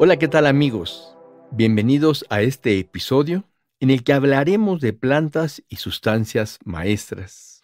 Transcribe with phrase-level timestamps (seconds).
[0.00, 1.16] Hola, ¿qué tal amigos?
[1.50, 3.48] Bienvenidos a este episodio
[3.80, 7.62] en el que hablaremos de plantas y sustancias maestras.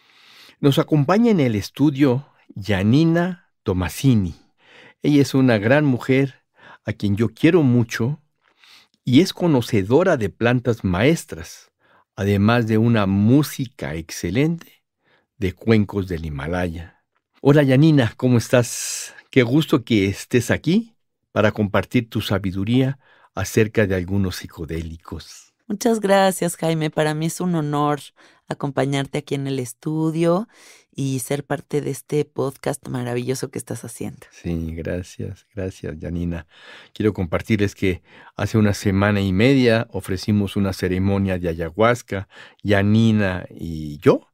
[0.58, 2.26] Nos acompaña en el estudio
[2.60, 4.34] Janina Tomasini.
[5.00, 6.42] Ella es una gran mujer
[6.84, 8.20] a quien yo quiero mucho
[9.04, 11.70] y es conocedora de plantas maestras,
[12.16, 14.82] además de una música excelente
[15.38, 17.04] de cuencos del Himalaya.
[17.40, 19.14] Hola Janina, ¿cómo estás?
[19.30, 20.93] Qué gusto que estés aquí
[21.34, 22.96] para compartir tu sabiduría
[23.34, 25.52] acerca de algunos psicodélicos.
[25.66, 26.90] Muchas gracias, Jaime.
[26.90, 27.98] Para mí es un honor
[28.46, 30.46] acompañarte aquí en el estudio
[30.94, 34.20] y ser parte de este podcast maravilloso que estás haciendo.
[34.30, 36.46] Sí, gracias, gracias, Janina.
[36.92, 38.02] Quiero compartirles que
[38.36, 42.28] hace una semana y media ofrecimos una ceremonia de ayahuasca,
[42.62, 44.28] Janina y yo,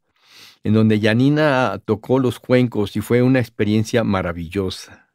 [0.65, 5.09] en donde Janina tocó los cuencos y fue una experiencia maravillosa.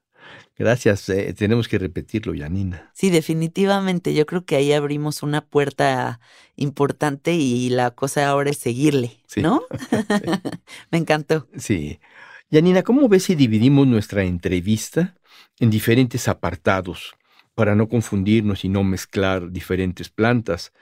[0.58, 2.90] Gracias, eh, tenemos que repetirlo, Yanina.
[2.94, 4.14] Sí, definitivamente.
[4.14, 6.22] Yo creo que ahí abrimos una puerta
[6.56, 9.64] importante y la cosa ahora es seguirle, ¿no?
[10.92, 11.48] Me encantó.
[11.58, 12.00] Sí.
[12.50, 15.16] Yanina, ¿cómo ves si dividimos nuestra entrevista
[15.60, 17.16] en diferentes apartados
[17.56, 20.74] para no confundirnos y no mezclar diferentes plantas?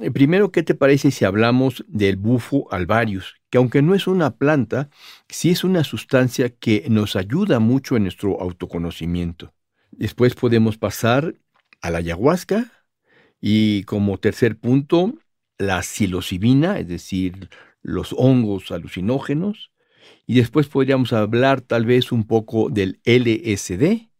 [0.00, 4.36] Eh, primero, ¿qué te parece si hablamos del bufo alvarius, que aunque no es una
[4.36, 4.88] planta,
[5.28, 9.52] sí es una sustancia que nos ayuda mucho en nuestro autoconocimiento?
[9.90, 11.34] Después podemos pasar
[11.80, 12.72] a la ayahuasca
[13.40, 15.14] y como tercer punto,
[15.58, 17.48] la psilocibina, es decir,
[17.82, 19.72] los hongos alucinógenos.
[20.26, 24.10] Y después podríamos hablar tal vez un poco del LSD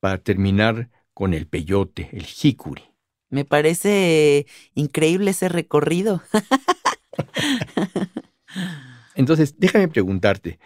[0.00, 2.82] para terminar con el peyote, el jicuri.
[3.30, 6.22] Me parece increíble ese recorrido.
[9.14, 10.58] Entonces, déjame preguntarte,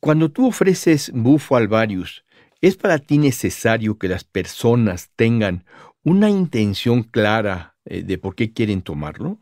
[0.00, 2.24] cuando tú ofreces bufo alvarius,
[2.60, 5.64] ¿es para ti necesario que las personas tengan
[6.04, 9.38] una intención clara eh, de por qué quieren tomarlo?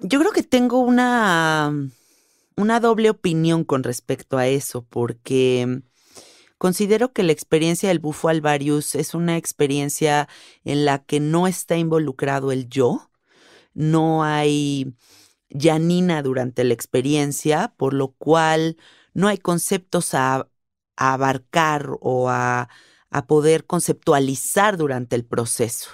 [0.00, 1.72] Yo creo que tengo una,
[2.56, 5.82] una doble opinión con respecto a eso, porque
[6.58, 10.28] Considero que la experiencia del bufo alvarius es una experiencia
[10.64, 13.10] en la que no está involucrado el yo,
[13.74, 14.92] no hay
[15.50, 18.76] Yanina durante la experiencia, por lo cual
[19.14, 20.48] no hay conceptos a,
[21.00, 22.68] abarcar o a
[23.28, 25.90] poder conceptualizar durante el proceso.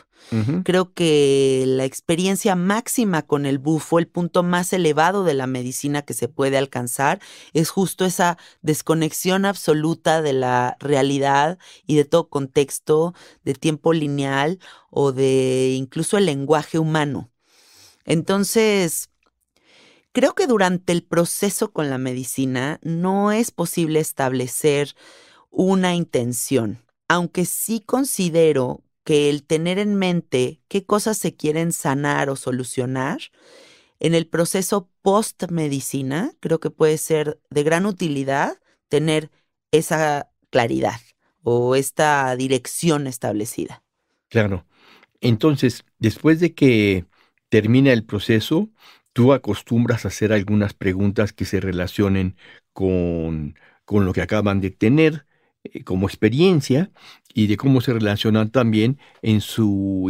[0.64, 6.02] Creo que la experiencia máxima con el bufo, el punto más elevado de la medicina
[6.02, 7.20] que se puede alcanzar,
[7.52, 13.14] es justo esa desconexión absoluta de la realidad y de todo contexto,
[13.44, 14.58] de tiempo lineal
[14.90, 17.30] o de incluso el lenguaje humano.
[18.04, 19.10] Entonces,
[20.12, 24.94] creo que durante el proceso con la medicina no es posible establecer
[25.50, 32.30] una intención, aunque sí considero que el tener en mente qué cosas se quieren sanar
[32.30, 33.18] o solucionar
[34.00, 39.30] en el proceso post-medicina, creo que puede ser de gran utilidad tener
[39.70, 41.00] esa claridad
[41.42, 43.82] o esta dirección establecida.
[44.28, 44.66] Claro.
[45.20, 47.06] Entonces, después de que
[47.48, 48.70] termina el proceso,
[49.12, 52.36] tú acostumbras a hacer algunas preguntas que se relacionen
[52.72, 55.26] con, con lo que acaban de tener
[55.84, 56.90] como experiencia
[57.32, 60.08] y de cómo se relacionan también en su,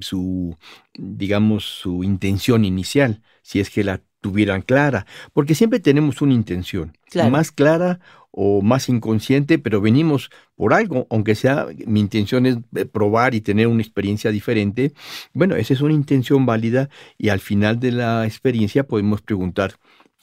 [0.00, 0.56] su,
[0.94, 6.96] digamos, su intención inicial, si es que la tuvieran clara, porque siempre tenemos una intención,
[7.30, 7.98] más clara
[8.30, 13.40] o más inconsciente, pero venimos por algo, aunque sea mi intención es eh, probar y
[13.40, 14.92] tener una experiencia diferente,
[15.34, 16.88] bueno, esa es una intención válida
[17.18, 19.74] y al final de la experiencia podemos preguntar,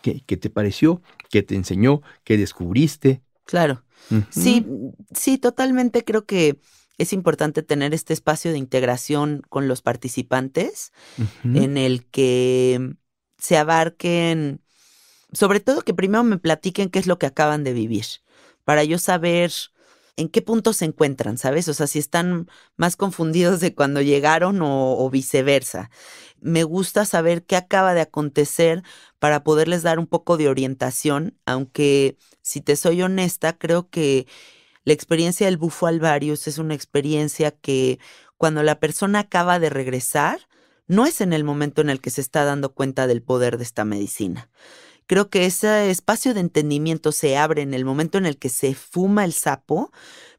[0.01, 1.01] ¿qué, qué te pareció?
[1.29, 2.01] ¿Qué te enseñó?
[2.23, 3.21] ¿Qué descubriste?
[3.45, 3.83] Claro.
[4.31, 4.65] Sí,
[5.13, 6.59] sí, totalmente creo que
[6.97, 10.91] es importante tener este espacio de integración con los participantes
[11.43, 12.95] en el que
[13.37, 14.61] se abarquen,
[15.31, 18.05] sobre todo que primero me platiquen qué es lo que acaban de vivir,
[18.65, 19.51] para yo saber
[20.19, 21.68] en qué punto se encuentran, ¿sabes?
[21.69, 25.89] O sea, si están más confundidos de cuando llegaron o, o viceversa.
[26.42, 28.83] Me gusta saber qué acaba de acontecer
[29.18, 34.27] para poderles dar un poco de orientación, aunque si te soy honesta, creo que
[34.83, 38.00] la experiencia del bufo alvarius es una experiencia que
[38.38, 40.39] cuando la persona acaba de regresar,
[40.88, 43.63] no es en el momento en el que se está dando cuenta del poder de
[43.63, 44.50] esta medicina.
[45.09, 48.75] Creo que ese espacio de entendimiento se abre en el momento en el que se
[48.75, 49.91] fuma el sapo,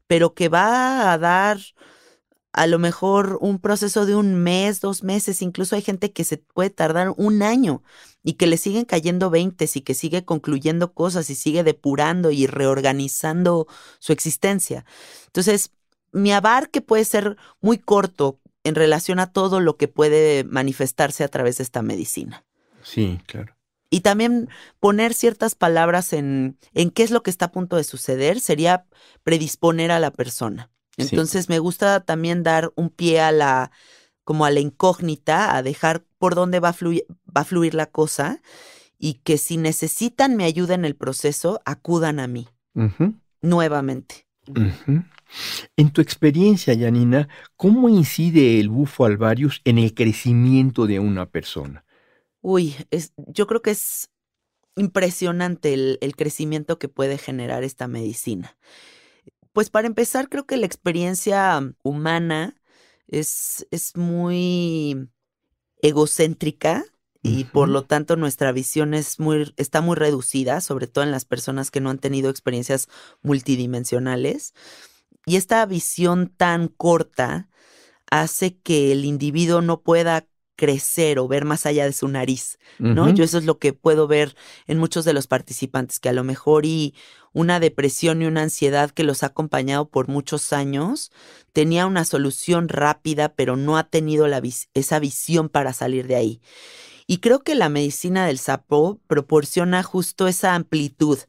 [0.07, 1.59] pero que va a dar
[2.53, 6.37] a lo mejor un proceso de un mes, dos meses, incluso hay gente que se
[6.37, 7.83] puede tardar un año
[8.23, 12.47] y que le siguen cayendo veintes y que sigue concluyendo cosas y sigue depurando y
[12.47, 13.67] reorganizando
[13.99, 14.85] su existencia.
[15.25, 15.71] Entonces,
[16.13, 21.27] mi abarque puede ser muy corto en relación a todo lo que puede manifestarse a
[21.27, 22.45] través de esta medicina.
[22.83, 23.53] Sí, claro.
[23.91, 24.49] Y también
[24.79, 28.85] poner ciertas palabras en, en qué es lo que está a punto de suceder sería
[29.23, 30.71] predisponer a la persona.
[30.97, 33.71] Entonces me gusta también dar un pie a la,
[34.23, 37.05] como a la incógnita, a dejar por dónde va a fluir,
[37.35, 38.41] va a fluir la cosa
[38.97, 42.47] y que si necesitan mi ayuda en el proceso, acudan a mí
[43.41, 44.27] nuevamente.
[45.75, 51.83] En tu experiencia, Janina, ¿cómo incide el bufo alvarius en el crecimiento de una persona?
[52.41, 54.09] Uy, es, yo creo que es
[54.75, 58.57] impresionante el, el crecimiento que puede generar esta medicina.
[59.53, 62.55] Pues para empezar, creo que la experiencia humana
[63.07, 65.09] es, es muy
[65.81, 66.85] egocéntrica
[67.23, 71.25] y por lo tanto nuestra visión es muy, está muy reducida, sobre todo en las
[71.25, 72.87] personas que no han tenido experiencias
[73.21, 74.53] multidimensionales.
[75.25, 77.47] Y esta visión tan corta
[78.09, 80.25] hace que el individuo no pueda
[80.61, 83.09] crecer o ver más allá de su nariz, ¿no?
[83.09, 84.35] Yo eso es lo que puedo ver
[84.67, 86.93] en muchos de los participantes, que a lo mejor y
[87.33, 91.11] una depresión y una ansiedad que los ha acompañado por muchos años,
[91.51, 94.39] tenía una solución rápida, pero no ha tenido la
[94.75, 96.41] esa visión para salir de ahí.
[97.11, 101.19] Y creo que la medicina del sapo proporciona justo esa amplitud,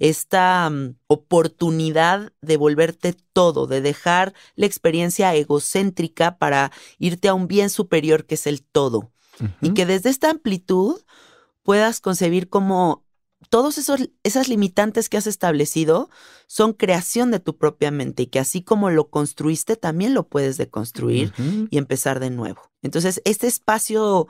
[0.00, 7.46] esta mm, oportunidad de volverte todo, de dejar la experiencia egocéntrica para irte a un
[7.46, 9.12] bien superior que es el todo.
[9.62, 11.00] Y que desde esta amplitud
[11.62, 13.04] puedas concebir como
[13.48, 16.10] todos esos esas limitantes que has establecido
[16.48, 20.56] son creación de tu propia mente y que así como lo construiste también lo puedes
[20.56, 21.32] deconstruir
[21.70, 22.60] y empezar de nuevo.
[22.82, 24.26] Entonces, este espacio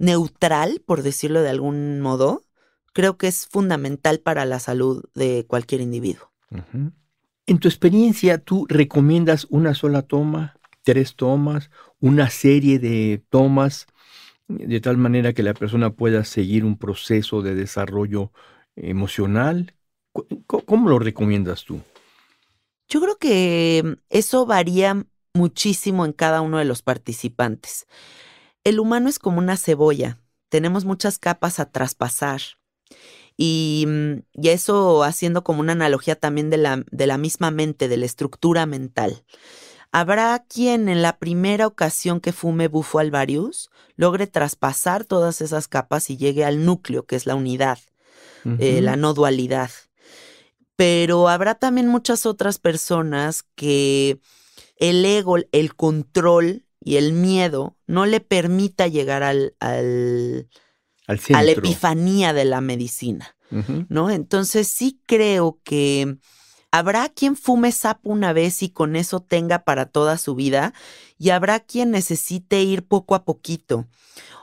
[0.00, 2.42] neutral, por decirlo de algún modo,
[2.92, 6.32] creo que es fundamental para la salud de cualquier individuo.
[7.46, 11.70] En tu experiencia, ¿tú recomiendas una sola toma, tres tomas,
[12.00, 13.86] una serie de tomas,
[14.48, 18.32] de tal manera que la persona pueda seguir un proceso de desarrollo
[18.76, 19.74] emocional?
[20.46, 21.82] ¿Cómo lo recomiendas tú?
[22.88, 25.04] Yo creo que eso varía
[25.34, 27.86] muchísimo en cada uno de los participantes.
[28.64, 30.18] El humano es como una cebolla,
[30.48, 32.40] tenemos muchas capas a traspasar.
[33.36, 37.88] Y, mm, y, eso haciendo como una analogía también de la, de la misma mente,
[37.88, 39.24] de la estructura mental.
[39.92, 46.10] Habrá quien en la primera ocasión que fume bufo alvarius logre traspasar todas esas capas
[46.10, 47.78] y llegue al núcleo, que es la unidad,
[48.58, 49.70] eh, la no dualidad.
[50.76, 54.20] Pero habrá también muchas otras personas que
[54.76, 60.48] el ego, el control, y el miedo no le permita llegar al, al,
[61.06, 63.36] a la epifanía de la medicina,
[63.88, 64.10] ¿no?
[64.10, 66.16] Entonces sí creo que
[66.70, 70.72] habrá quien fume sapo una vez y con eso tenga para toda su vida
[71.18, 73.86] y habrá quien necesite ir poco a poquito.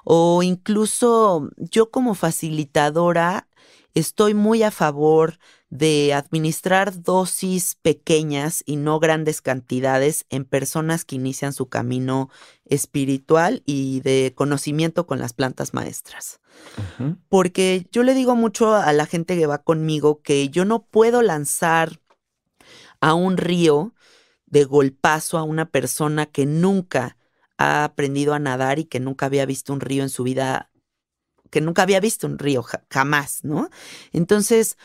[0.04, 3.48] O incluso yo como facilitadora
[3.94, 11.16] estoy muy a favor de administrar dosis pequeñas y no grandes cantidades en personas que
[11.16, 12.30] inician su camino
[12.66, 16.40] espiritual y de conocimiento con las plantas maestras.
[17.30, 21.22] Porque yo le digo mucho a la gente que va conmigo que yo no puedo
[21.22, 22.00] lanzar
[23.02, 23.94] a un río
[24.46, 27.18] de golpazo a una persona que nunca
[27.58, 30.72] ha aprendido a nadar y que nunca había visto un río en su vida,
[31.52, 33.70] que nunca había visto un río jamás, ¿no?
[34.14, 34.78] Entonces,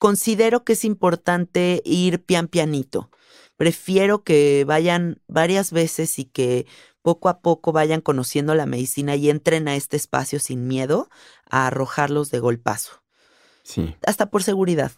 [0.00, 3.10] considero que es importante ir pian pianito.
[3.58, 6.66] Prefiero que vayan varias veces y que
[7.02, 11.10] poco a poco vayan conociendo la medicina y entren a este espacio sin miedo
[11.50, 13.02] a arrojarlos de golpazo.
[13.62, 13.94] Sí.
[14.06, 14.90] Hasta por seguridad.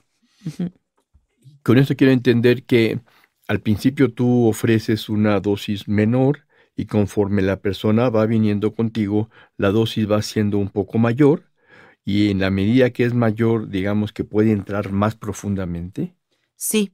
[1.65, 3.01] Con eso quiero entender que
[3.49, 9.73] al principio tú ofreces una dosis menor y conforme la persona va viniendo contigo, la
[9.73, 11.52] dosis va siendo un poco mayor
[12.05, 16.17] y en la medida que es mayor, digamos que puede entrar más profundamente?
[16.57, 16.93] Sí,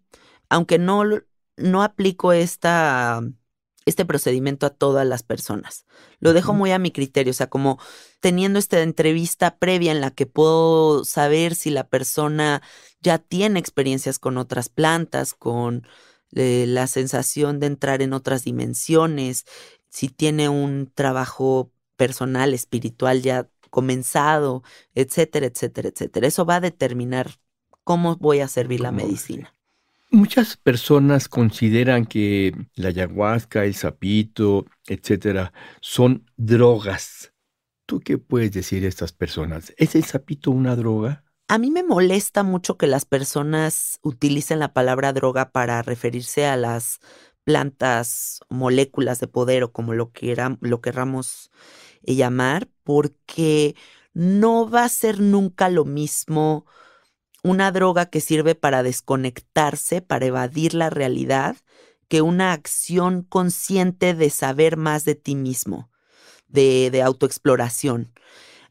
[0.49, 1.05] aunque no,
[1.57, 3.23] no aplico esta,
[3.87, 5.87] este procedimiento a todas las personas.
[6.21, 7.79] Lo dejo muy a mi criterio, o sea, como
[8.21, 12.62] teniendo esta entrevista previa en la que puedo saber si la persona
[13.00, 15.87] ya tiene experiencias con otras plantas, con
[16.33, 19.47] eh, la sensación de entrar en otras dimensiones,
[19.88, 24.63] si tiene un trabajo personal, espiritual ya comenzado,
[24.95, 26.27] etcétera, etcétera, etcétera.
[26.27, 27.39] Eso va a determinar
[27.85, 29.55] cómo voy a servir la medicina.
[30.11, 37.35] Muchas personas consideran que la ayahuasca, el sapito, etcétera, son drogas.
[37.85, 39.75] ¿Tú qué puedes decir a estas personas?
[39.77, 41.25] ¿Es el sapito una droga?
[41.51, 46.59] A mí me molesta mucho que las personas utilicen la palabra droga para referirse a
[46.59, 47.01] las
[47.49, 50.12] plantas, moléculas de poder o como lo,
[50.61, 51.50] lo querramos
[52.02, 53.75] eh, llamar, porque
[54.12, 56.67] no va a ser nunca lo mismo
[57.43, 61.57] una droga que sirve para desconectarse, para evadir la realidad,
[62.09, 65.90] que una acción consciente de saber más de ti mismo,
[66.49, 68.12] de, de autoexploración.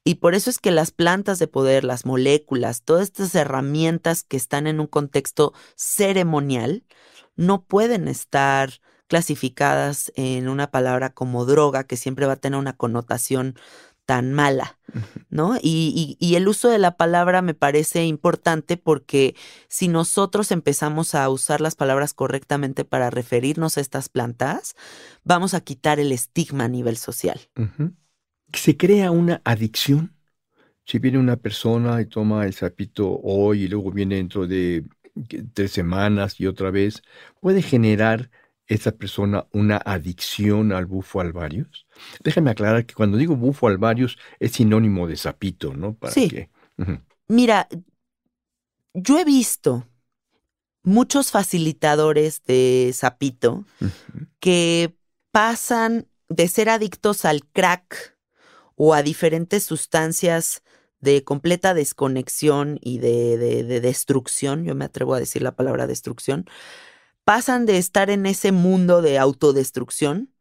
[0.04, 4.38] Y por eso es que las plantas de poder, las moléculas, todas estas herramientas que
[4.38, 6.84] están en un contexto ceremonial,
[7.38, 12.74] no pueden estar clasificadas en una palabra como droga, que siempre va a tener una
[12.74, 13.56] connotación
[14.08, 14.80] tan mala,
[15.30, 15.58] ¿no?
[15.62, 19.36] Y, el uso de la palabra me parece importante porque
[19.68, 24.76] si nosotros empezamos a usar las palabras correctamente para referirnos a estas plantas,
[25.26, 27.50] vamos a quitar el estigma a nivel social.
[28.54, 30.14] ¿Se crea una adicción?
[30.86, 34.86] Si viene una persona y toma el sapito hoy y luego viene dentro de
[35.54, 37.02] tres semanas y otra vez,
[37.40, 38.30] ¿puede generar
[38.68, 41.88] esa persona una adicción al bufo alvarius?
[42.24, 45.94] Déjame aclarar que cuando digo bufo alvarius es sinónimo de sapito, ¿no?
[45.94, 46.50] ¿Para sí.
[47.28, 47.68] Mira,
[48.94, 49.88] yo he visto
[50.84, 53.66] muchos facilitadores de sapito
[54.40, 54.96] que
[55.32, 58.18] pasan de ser adictos al crack
[58.76, 60.64] o a diferentes sustancias
[61.00, 66.46] de completa desconexión y de, de, destrucción, yo me atrevo a decir la palabra destrucción,
[67.24, 70.34] pasan de estar en ese mundo de autodestrucción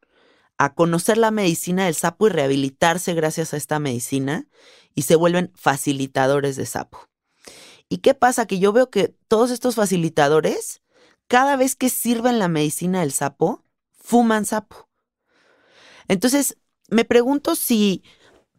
[0.58, 4.48] a conocer la medicina del sapo y rehabilitarse gracias a esta medicina
[4.94, 7.08] y se vuelven facilitadores de sapo.
[7.88, 8.46] ¿Y qué pasa?
[8.46, 10.80] Que yo veo que todos estos facilitadores,
[11.28, 14.88] cada vez que sirven la medicina del sapo, fuman sapo.
[16.08, 16.56] Entonces,
[16.88, 18.02] me pregunto si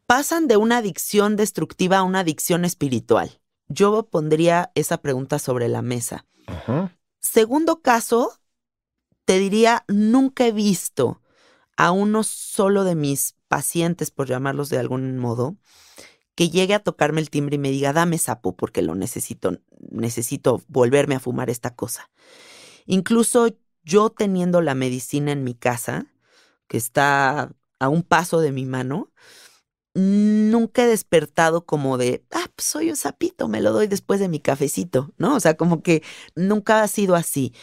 [0.07, 3.39] pasan de una adicción destructiva a una adicción espiritual.
[3.67, 6.25] Yo pondría esa pregunta sobre la mesa.
[6.47, 6.97] Ajá.
[7.19, 8.31] Segundo caso,
[9.25, 11.21] te diría, nunca he visto
[11.75, 15.57] a uno solo de mis pacientes, por llamarlos de algún modo,
[16.35, 19.59] que llegue a tocarme el timbre y me diga, dame sapo porque lo necesito,
[19.91, 22.09] necesito volverme a fumar esta cosa.
[22.85, 23.49] Incluso
[23.83, 26.07] yo teniendo la medicina en mi casa,
[26.67, 29.11] que está a un paso de mi mano,
[29.97, 34.29] nunca he despertado como de, ah, pues soy un sapito, me lo doy después de
[34.29, 35.35] mi cafecito, ¿no?
[35.35, 36.03] O sea, como que
[36.35, 37.53] nunca ha sido así.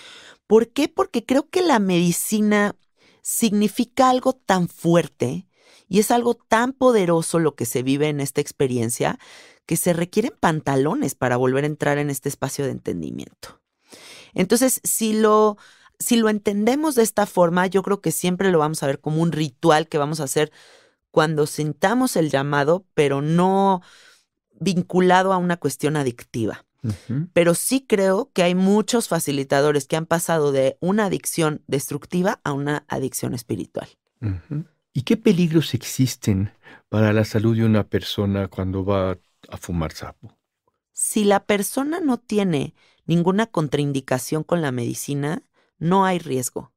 [0.48, 0.88] ¿Por qué?
[0.88, 2.74] Porque creo que la medicina
[3.22, 5.46] significa algo tan fuerte
[5.88, 9.18] y es algo tan poderoso lo que se vive en esta experiencia
[9.64, 13.60] que se requieren pantalones para volver a entrar en este espacio de entendimiento.
[14.34, 15.56] Entonces, si lo,
[16.00, 19.22] si lo entendemos de esta forma, yo creo que siempre lo vamos a ver como
[19.22, 20.50] un ritual que vamos a hacer
[21.14, 23.82] cuando sintamos el llamado, pero no
[24.58, 26.64] vinculado a una cuestión adictiva.
[27.32, 32.52] Pero sí creo que hay muchos facilitadores que han pasado de una adicción destructiva a
[32.52, 33.88] una adicción espiritual.
[34.92, 36.52] ¿Y qué peligros existen
[36.88, 39.16] para la salud de una persona cuando va
[39.48, 40.36] a fumar sapo?
[40.90, 42.74] Si la persona no tiene
[43.06, 45.44] ninguna contraindicación con la medicina,
[45.78, 46.72] no hay riesgo.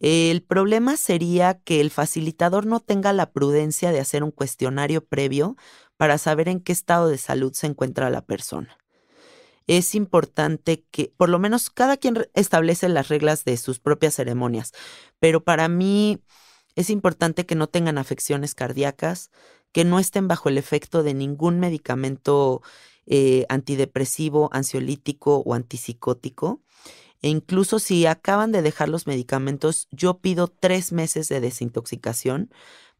[0.00, 5.56] El problema sería que el facilitador no tenga la prudencia de hacer un cuestionario previo
[5.96, 8.78] para saber en qué estado de salud se encuentra la persona.
[9.66, 14.72] Es importante que, por lo menos, cada quien establece las reglas de sus propias ceremonias,
[15.20, 16.20] pero para mí
[16.74, 19.30] es importante que no tengan afecciones cardíacas,
[19.72, 22.62] que no estén bajo el efecto de ningún medicamento
[23.06, 26.60] eh, antidepresivo, ansiolítico o antipsicótico
[27.22, 32.52] e incluso si acaban de dejar los medicamentos, yo pido tres meses de desintoxicación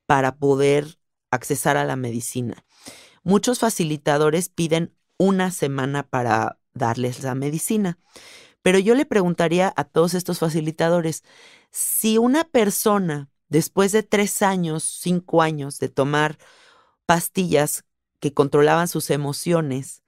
[0.07, 0.99] para poder
[1.31, 2.65] accesar a la medicina.
[3.25, 7.99] Muchos facilitadores piden una semana para darles la medicina.
[8.63, 11.25] Pero yo le preguntaría a todos estos facilitadores,
[11.71, 16.39] si una persona, después de tres años, cinco años de tomar
[17.07, 17.85] pastillas
[18.21, 20.02] que controlaban sus emociones,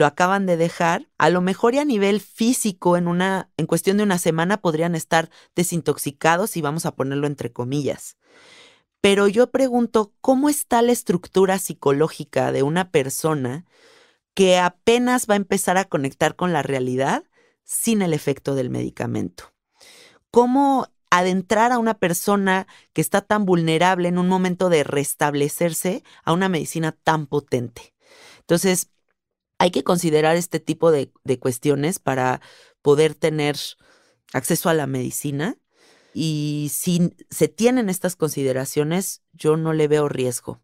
[0.00, 3.98] lo acaban de dejar, a lo mejor y a nivel físico en una en cuestión
[3.98, 8.16] de una semana podrían estar desintoxicados y vamos a ponerlo entre comillas.
[9.02, 13.66] Pero yo pregunto, ¿cómo está la estructura psicológica de una persona
[14.32, 17.24] que apenas va a empezar a conectar con la realidad
[17.62, 19.52] sin el efecto del medicamento?
[20.30, 26.32] ¿Cómo adentrar a una persona que está tan vulnerable en un momento de restablecerse a
[26.32, 27.92] una medicina tan potente.
[28.38, 28.88] Entonces,
[29.60, 32.40] hay que considerar este tipo de, de cuestiones para
[32.80, 33.58] poder tener
[34.32, 35.58] acceso a la medicina.
[36.14, 40.62] Y si se tienen estas consideraciones, yo no le veo riesgo.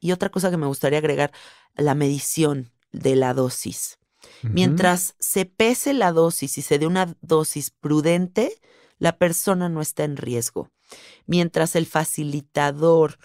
[0.00, 1.30] Y otra cosa que me gustaría agregar,
[1.76, 3.98] la medición de la dosis.
[4.42, 8.60] Mientras se pese la dosis y se dé una dosis prudente,
[8.98, 10.72] la persona no está en riesgo.
[11.26, 13.18] Mientras el facilitador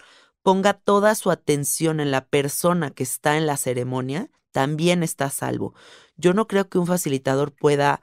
[0.44, 5.30] ponga toda su atención en la persona que está en la ceremonia, también está a
[5.30, 5.74] salvo.
[6.16, 8.00] Yo no creo que un facilitador pueda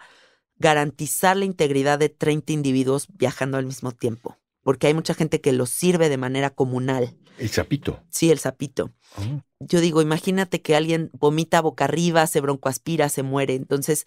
[0.57, 5.53] garantizar la integridad de 30 individuos viajando al mismo tiempo, porque hay mucha gente que
[5.53, 7.15] lo sirve de manera comunal.
[7.37, 8.03] El sapito.
[8.09, 8.91] Sí, el sapito.
[9.17, 9.41] Oh.
[9.59, 13.53] Yo digo, imagínate que alguien vomita boca arriba, se broncoaspira, se muere.
[13.53, 14.05] Entonces,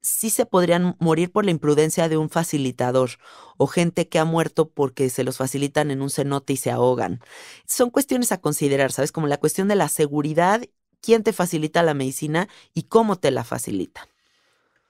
[0.00, 3.10] sí se podrían morir por la imprudencia de un facilitador
[3.56, 7.20] o gente que ha muerto porque se los facilitan en un cenote y se ahogan.
[7.66, 9.12] Son cuestiones a considerar, ¿sabes?
[9.12, 10.62] Como la cuestión de la seguridad,
[11.00, 14.08] quién te facilita la medicina y cómo te la facilita.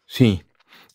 [0.07, 0.43] Sí,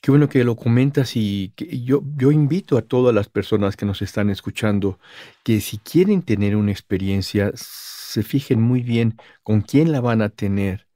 [0.02, 4.02] qué bueno que lo comentas y yo, yo invito a todas las personas que nos
[4.02, 5.00] están escuchando
[5.44, 10.30] que si quieren tener una experiencia, se fijen muy bien con quién la van a
[10.30, 10.88] tener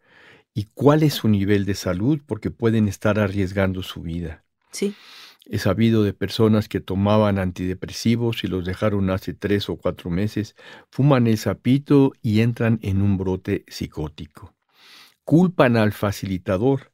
[0.54, 4.44] y cuál es su nivel de salud, porque pueden estar arriesgando su vida.
[4.72, 4.96] Sí.
[5.50, 10.56] He sabido de personas que tomaban antidepresivos y los dejaron hace tres o cuatro meses,
[10.92, 14.54] fuman el sapito y entran en un brote psicótico.
[15.24, 16.92] Culpan al facilitador,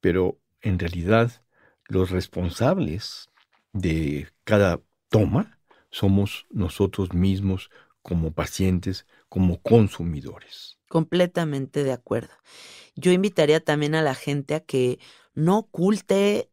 [0.00, 1.44] pero en realidad
[1.86, 3.30] los responsables
[3.72, 7.70] de cada toma somos nosotros mismos
[8.02, 10.78] como pacientes, como consumidores.
[10.88, 12.34] Completamente de acuerdo.
[12.96, 14.98] Yo invitaría también a la gente a que
[15.34, 16.50] no oculte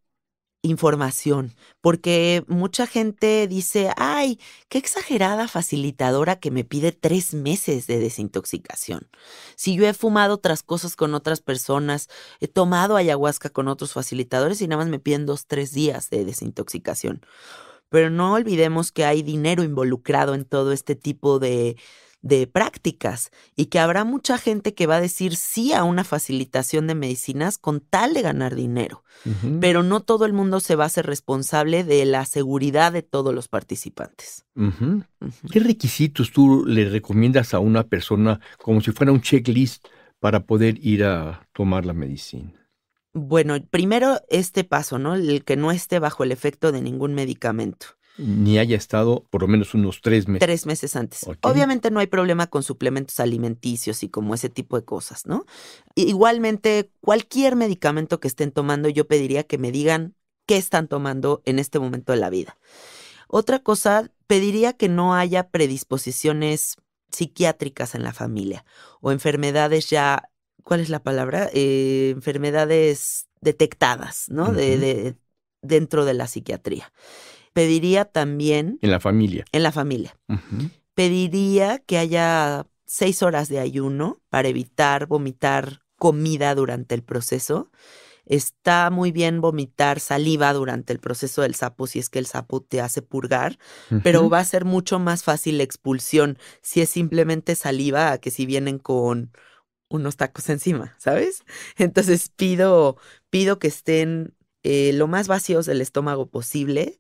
[0.63, 7.99] información, porque mucha gente dice, ay, qué exagerada facilitadora que me pide tres meses de
[7.99, 9.07] desintoxicación.
[9.55, 14.61] Si yo he fumado otras cosas con otras personas, he tomado ayahuasca con otros facilitadores
[14.61, 17.25] y nada más me piden dos, tres días de desintoxicación.
[17.89, 21.75] Pero no olvidemos que hay dinero involucrado en todo este tipo de,
[22.21, 26.87] de prácticas y que habrá mucha gente que va a decir sí a una facilitación
[26.87, 29.03] de medicinas con tal de ganar dinero,
[29.59, 33.33] pero no todo el mundo se va a hacer responsable de la seguridad de todos
[33.33, 34.45] los participantes.
[35.51, 39.85] ¿Qué requisitos tú le recomiendas a una persona como si fuera un checklist
[40.19, 42.53] para poder ir a tomar la medicina?
[43.13, 45.15] Bueno, primero este paso, ¿no?
[45.15, 49.47] El que no esté bajo el efecto de ningún medicamento ni haya estado por lo
[49.47, 50.45] menos unos tres meses.
[50.45, 51.25] Tres meses antes.
[51.41, 55.45] Obviamente no hay problema con suplementos alimenticios y como ese tipo de cosas, ¿no?
[55.95, 61.59] Igualmente, cualquier medicamento que estén tomando, yo pediría que me digan qué están tomando en
[61.59, 62.57] este momento de la vida.
[63.27, 66.75] Otra cosa, pediría que no haya predisposiciones
[67.11, 68.65] psiquiátricas en la familia
[69.01, 70.29] o enfermedades ya,
[70.63, 71.49] ¿cuál es la palabra?
[71.53, 74.51] Eh, enfermedades detectadas, ¿no?
[74.51, 75.15] de,
[75.61, 76.91] dentro de la psiquiatría.
[77.53, 78.79] Pediría también...
[78.81, 79.45] En la familia.
[79.51, 80.17] En la familia.
[80.93, 87.71] Pediría que haya seis horas de ayuno para evitar vomitar comida durante el proceso.
[88.25, 92.61] Está muy bien vomitar saliva durante el proceso del sapo si es que el sapo
[92.61, 93.57] te hace purgar,
[94.03, 98.31] pero va a ser mucho más fácil la expulsión si es simplemente saliva a que
[98.31, 99.31] si vienen con
[99.89, 101.43] unos tacos encima, ¿sabes?
[101.77, 102.97] Entonces pido,
[103.29, 106.99] pido que estén eh, lo más vacíos del estómago posible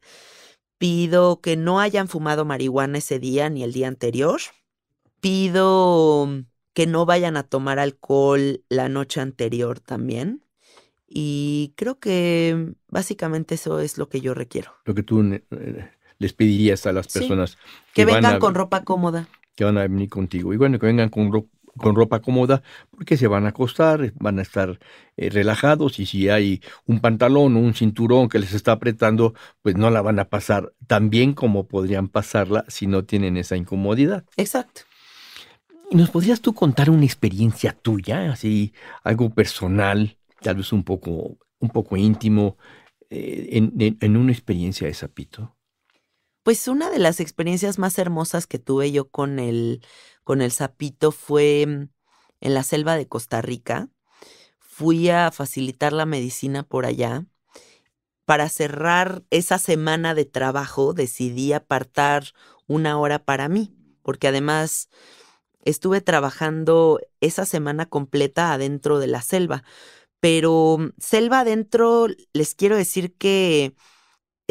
[0.81, 4.41] Pido que no hayan fumado marihuana ese día ni el día anterior.
[5.19, 6.27] Pido
[6.73, 10.43] que no vayan a tomar alcohol la noche anterior también.
[11.07, 14.71] Y creo que básicamente eso es lo que yo requiero.
[14.85, 17.59] Lo que tú eh, les pedirías a las personas.
[17.93, 19.27] que, vengan con ropa cómoda.
[19.53, 20.51] Que van a venir contigo.
[20.51, 24.39] Y bueno, que vengan con ropa con ropa cómoda porque se van a acostar, van
[24.39, 24.79] a estar
[25.17, 29.75] eh, relajados y si hay un pantalón o un cinturón que les está apretando, pues
[29.75, 34.25] no la van a pasar tan bien como podrían pasarla si no tienen esa incomodidad.
[34.37, 34.81] Exacto.
[35.89, 41.37] ¿Y nos podrías tú contar una experiencia tuya, así algo personal, tal vez un poco,
[41.59, 42.57] un poco íntimo,
[43.09, 45.57] eh, en, en una experiencia de Zapito?
[46.43, 49.85] Pues una de las experiencias más hermosas que tuve yo con el,
[50.23, 51.89] con el sapito fue mm,
[52.41, 53.89] en la selva de Costa Rica.
[54.57, 57.25] Fui a facilitar la medicina por allá.
[58.25, 62.25] Para cerrar esa semana de trabajo decidí apartar
[62.65, 64.89] una hora para mí, porque además
[65.63, 69.63] estuve trabajando esa semana completa adentro de la selva.
[70.19, 73.75] Pero mm, selva adentro, les quiero decir que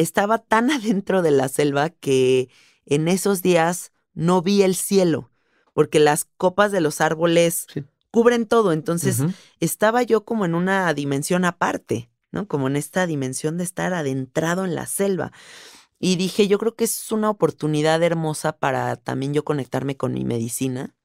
[0.01, 2.49] estaba tan adentro de la selva que
[2.85, 5.31] en esos días no vi el cielo,
[5.73, 7.67] porque las copas de los árboles
[8.11, 8.73] cubren todo.
[8.73, 9.23] Entonces
[9.59, 12.47] estaba yo como en una dimensión aparte, ¿no?
[12.47, 15.31] Como en esta dimensión de estar adentrado en la selva.
[15.99, 20.25] Y dije, yo creo que es una oportunidad hermosa para también yo conectarme con mi
[20.25, 20.95] medicina.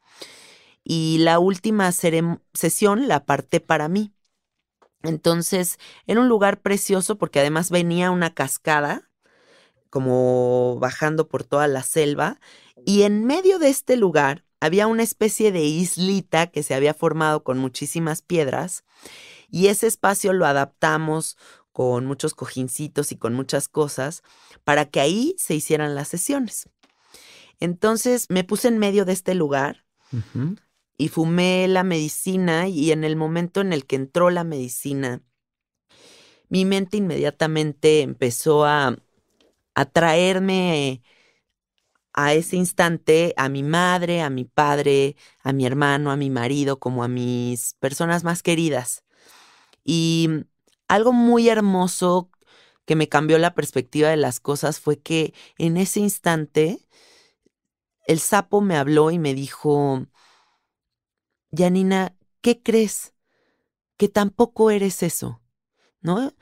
[0.83, 4.13] Y la última sesión la aparté para mí.
[5.03, 9.11] Entonces, era un lugar precioso porque además venía una cascada,
[9.91, 12.41] como bajando por toda la selva,
[12.85, 17.45] y en medio de este lugar había una especie de islita que se había formado
[17.45, 18.85] con muchísimas piedras,
[19.49, 21.37] y ese espacio lo adaptamos
[21.73, 24.23] con muchos cojincitos y con muchas cosas
[24.65, 26.69] para que ahí se hicieran las sesiones.
[27.61, 29.85] Entonces me puse en medio de este lugar
[30.99, 35.23] y fumé la medicina y en el momento en el que entró la medicina,
[36.49, 38.97] mi mente inmediatamente empezó a
[39.75, 41.03] atraerme
[42.13, 46.79] a ese instante a mi madre, a mi padre, a mi hermano, a mi marido,
[46.79, 49.05] como a mis personas más queridas.
[49.85, 50.29] Y
[50.89, 52.31] algo muy hermoso
[52.87, 56.79] que me cambió la perspectiva de las cosas fue que en ese instante
[58.07, 60.07] el sapo me habló y me dijo,
[61.57, 63.15] Janina, ¿qué crees?
[63.97, 65.41] Que tampoco eres eso,
[66.01, 66.33] ¿no?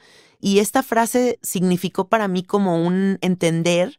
[0.41, 3.99] Y esta frase significó para mí como un entender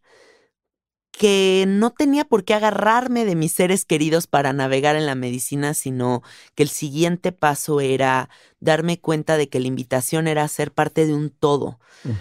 [1.18, 5.74] que no tenía por qué agarrarme de mis seres queridos para navegar en la medicina,
[5.74, 6.22] sino
[6.56, 11.14] que el siguiente paso era darme cuenta de que la invitación era ser parte de
[11.14, 11.80] un todo,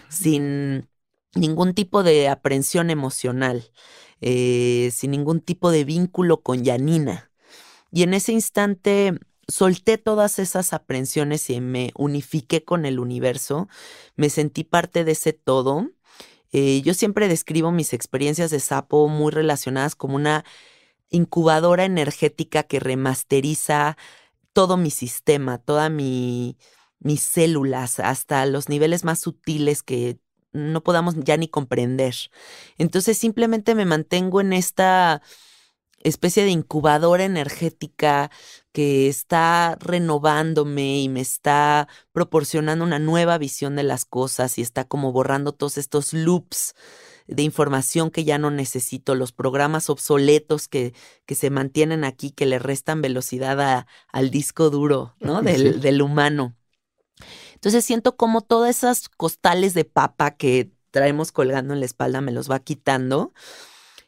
[0.09, 0.88] sin
[1.35, 3.70] ningún tipo de aprensión emocional,
[4.20, 7.33] eh, sin ningún tipo de vínculo con Yanina.
[7.94, 9.14] Y en ese instante
[9.46, 13.68] solté todas esas aprensiones y me unifiqué con el universo,
[14.16, 15.92] me sentí parte de ese todo.
[16.50, 20.44] Eh, yo siempre describo mis experiencias de sapo muy relacionadas como una
[21.09, 23.96] incubadora energética que remasteriza
[24.52, 26.59] todo mi sistema, todas mi,
[26.98, 30.18] mis células, hasta los niveles más sutiles que
[30.52, 32.16] no podamos ya ni comprender.
[32.76, 35.22] Entonces simplemente me mantengo en esta
[36.04, 38.30] especie de incubadora energética
[38.72, 44.84] que está renovándome y me está proporcionando una nueva visión de las cosas y está
[44.84, 46.74] como borrando todos estos loops
[47.26, 52.46] de información que ya no necesito, los programas obsoletos que, que se mantienen aquí, que
[52.46, 55.40] le restan velocidad al disco duro, ¿no?
[55.42, 56.54] Del, del humano.
[57.54, 62.30] Entonces siento como todas esas costales de papa que traemos colgando en la espalda me
[62.30, 63.32] los va quitando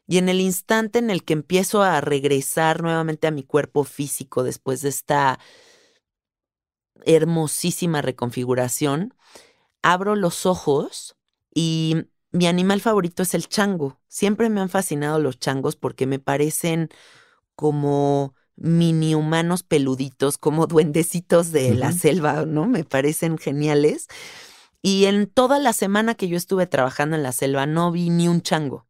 [0.06, 4.42] y en el instante en el que empiezo a regresar nuevamente a mi cuerpo físico
[4.44, 5.38] después de esta
[7.04, 9.14] hermosísima reconfiguración,
[9.82, 11.16] abro los ojos
[11.54, 11.96] y
[12.32, 14.00] mi animal favorito es el chango.
[14.08, 16.90] Siempre me han fascinado los changos porque me parecen
[17.54, 22.66] como mini humanos peluditos, como duendecitos de la selva, ¿no?
[22.66, 24.08] Me parecen geniales.
[24.82, 28.28] Y en toda la semana que yo estuve trabajando en la selva no vi ni
[28.28, 28.86] un chango.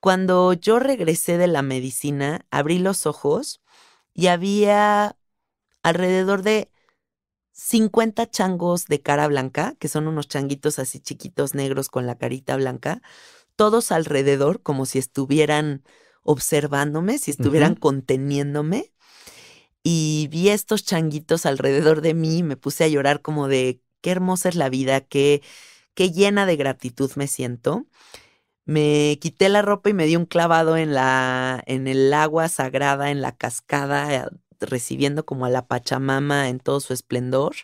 [0.00, 3.60] Cuando yo regresé de la medicina, abrí los ojos
[4.14, 5.16] y había
[5.82, 6.70] alrededor de
[7.52, 12.56] 50 changos de cara blanca, que son unos changuitos así chiquitos negros con la carita
[12.56, 13.02] blanca,
[13.56, 15.84] todos alrededor como si estuvieran
[16.22, 18.94] observándome, si estuvieran conteniéndome.
[19.82, 24.12] Y vi estos changuitos alrededor de mí y me puse a llorar como de qué
[24.12, 25.42] hermosa es la vida, qué,
[25.92, 27.86] qué llena de gratitud me siento
[28.64, 33.10] me quité la ropa y me di un clavado en la en el agua sagrada
[33.10, 34.28] en la cascada eh,
[34.60, 37.54] recibiendo como a la Pachamama en todo su esplendor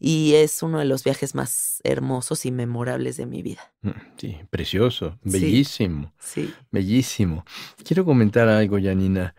[0.00, 3.70] y es uno de los viajes más hermosos y memorables de mi vida.
[3.82, 6.14] Mm, sí, precioso, bellísimo.
[6.18, 6.52] Sí.
[6.70, 7.44] Bellísimo.
[7.84, 9.34] Quiero comentar algo, Janina.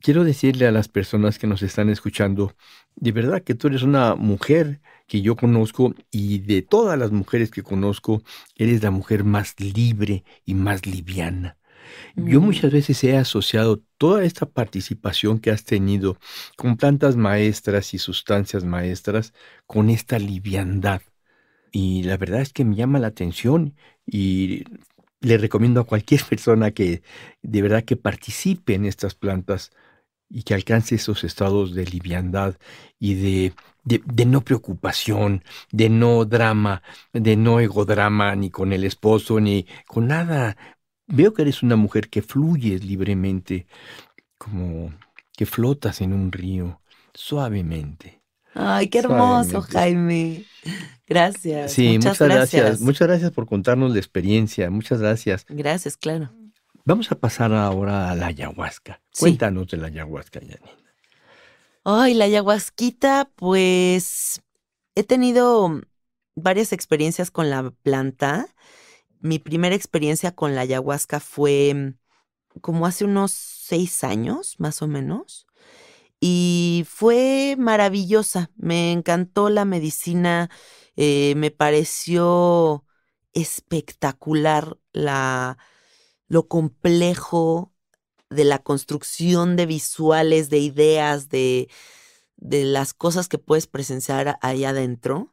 [0.00, 2.54] Quiero decirle a las personas que nos están escuchando,
[2.94, 7.50] de verdad que tú eres una mujer que yo conozco y de todas las mujeres
[7.50, 8.22] que conozco,
[8.56, 11.56] eres la mujer más libre y más liviana.
[12.16, 12.44] Yo mm.
[12.44, 16.18] muchas veces he asociado toda esta participación que has tenido
[16.56, 19.32] con plantas maestras y sustancias maestras
[19.66, 21.02] con esta liviandad.
[21.72, 24.64] Y la verdad es que me llama la atención y
[25.20, 27.02] le recomiendo a cualquier persona que
[27.42, 29.72] de verdad que participe en estas plantas
[30.28, 32.56] y que alcance esos estados de liviandad
[32.98, 33.52] y de,
[33.86, 40.08] de, no preocupación, de no drama, de no egodrama ni con el esposo ni con
[40.08, 40.56] nada.
[41.06, 43.66] Veo que eres una mujer que fluyes libremente,
[44.36, 44.92] como
[45.36, 46.80] que flotas en un río,
[47.14, 48.20] suavemente.
[48.54, 50.44] Ay, qué hermoso, Jaime.
[51.06, 51.72] Gracias.
[51.72, 52.80] Sí, muchas, gracias.
[52.80, 54.68] Muchas gracias por contarnos la experiencia.
[54.70, 55.46] Muchas gracias.
[55.48, 56.32] Gracias, claro.
[56.84, 59.00] Vamos a pasar ahora a la ayahuasca.
[59.18, 60.85] Cuéntanos de la ayahuasca, Janina.
[61.88, 64.42] Ay, la ayahuasquita, pues
[64.96, 65.82] he tenido
[66.34, 68.52] varias experiencias con la planta.
[69.20, 71.94] Mi primera experiencia con la ayahuasca fue
[72.60, 75.46] como hace unos seis años, más o menos.
[76.18, 78.50] Y fue maravillosa.
[78.56, 80.50] Me encantó la medicina.
[80.96, 82.84] Eh, me pareció
[83.32, 85.56] espectacular la,
[86.26, 87.75] lo complejo
[88.30, 91.68] de la construcción de visuales, de ideas, de,
[92.36, 95.32] de las cosas que puedes presenciar ahí adentro.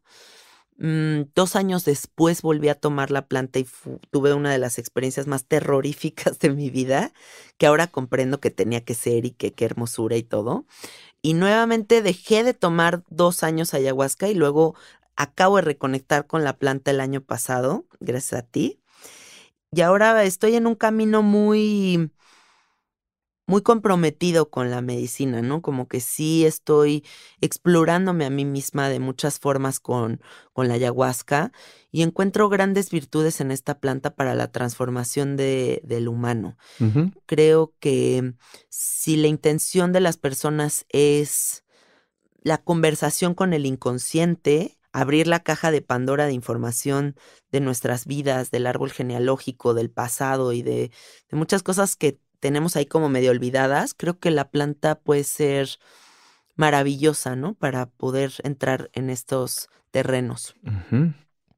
[0.77, 3.67] Mm, dos años después volví a tomar la planta y
[4.09, 7.13] tuve una de las experiencias más terroríficas de mi vida,
[7.57, 10.65] que ahora comprendo que tenía que ser y que qué hermosura y todo.
[11.21, 14.75] Y nuevamente dejé de tomar dos años ayahuasca y luego
[15.15, 18.79] acabo de reconectar con la planta el año pasado, gracias a ti.
[19.71, 22.11] Y ahora estoy en un camino muy
[23.45, 25.61] muy comprometido con la medicina, ¿no?
[25.61, 27.03] Como que sí estoy
[27.41, 30.21] explorándome a mí misma de muchas formas con,
[30.53, 31.51] con la ayahuasca
[31.91, 36.57] y encuentro grandes virtudes en esta planta para la transformación de, del humano.
[37.25, 38.33] Creo que
[38.69, 41.63] si la intención de las personas es
[42.41, 47.15] la conversación con el inconsciente, abrir la caja de Pandora de información
[47.51, 50.91] de nuestras vidas, del árbol genealógico, del pasado y de,
[51.29, 55.79] de muchas cosas que tenemos ahí como medio olvidadas, creo que la planta puede ser
[56.57, 57.53] maravillosa, ¿no?
[57.53, 60.53] Para poder entrar en estos terrenos.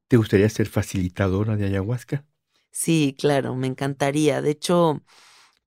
[0.06, 2.24] ¿Te gustaría ser facilitadora de ayahuasca?
[2.70, 4.40] Sí, claro, me encantaría.
[4.42, 5.02] De hecho,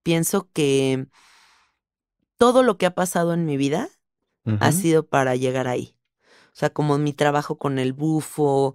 [0.04, 1.08] pienso que
[2.38, 3.90] todo lo que ha pasado en mi vida
[4.62, 5.98] ha sido para llegar ahí.
[6.54, 8.74] O sea, como mi trabajo con el bufo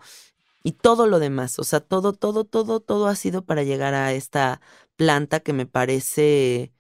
[0.63, 1.59] y todo lo demás.
[1.59, 4.61] O sea, todo, todo, todo, todo ha sido para llegar a esta
[4.97, 6.73] planta que me parece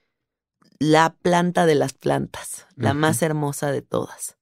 [0.79, 4.37] la planta de las plantas, la más hermosa de todas.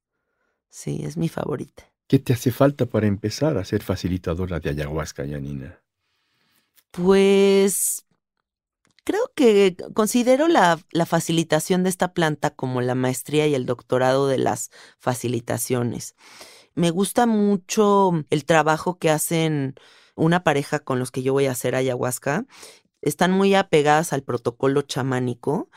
[0.69, 1.91] Sí, es mi favorita.
[2.07, 5.81] ¿Qué te hace falta para empezar a ser facilitadora de ayahuasca, Yanina?
[6.91, 8.05] Pues
[9.03, 14.27] creo que considero la, la, facilitación de esta planta como la maestría y el doctorado
[14.27, 16.15] de las facilitaciones.
[16.75, 19.75] Me gusta mucho el trabajo que hacen
[20.15, 22.45] una pareja con los que yo voy a hacer ayahuasca
[23.03, 25.69] están muy apegadas al protocolo chamánico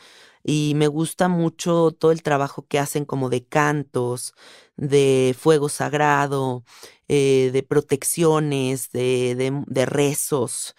[0.42, 4.34] y me gusta mucho todo el trabajo que hacen como de cantos,
[4.76, 6.64] de fuego sagrado,
[7.08, 9.34] eh, de protecciones, de,
[9.66, 10.76] de, rezos.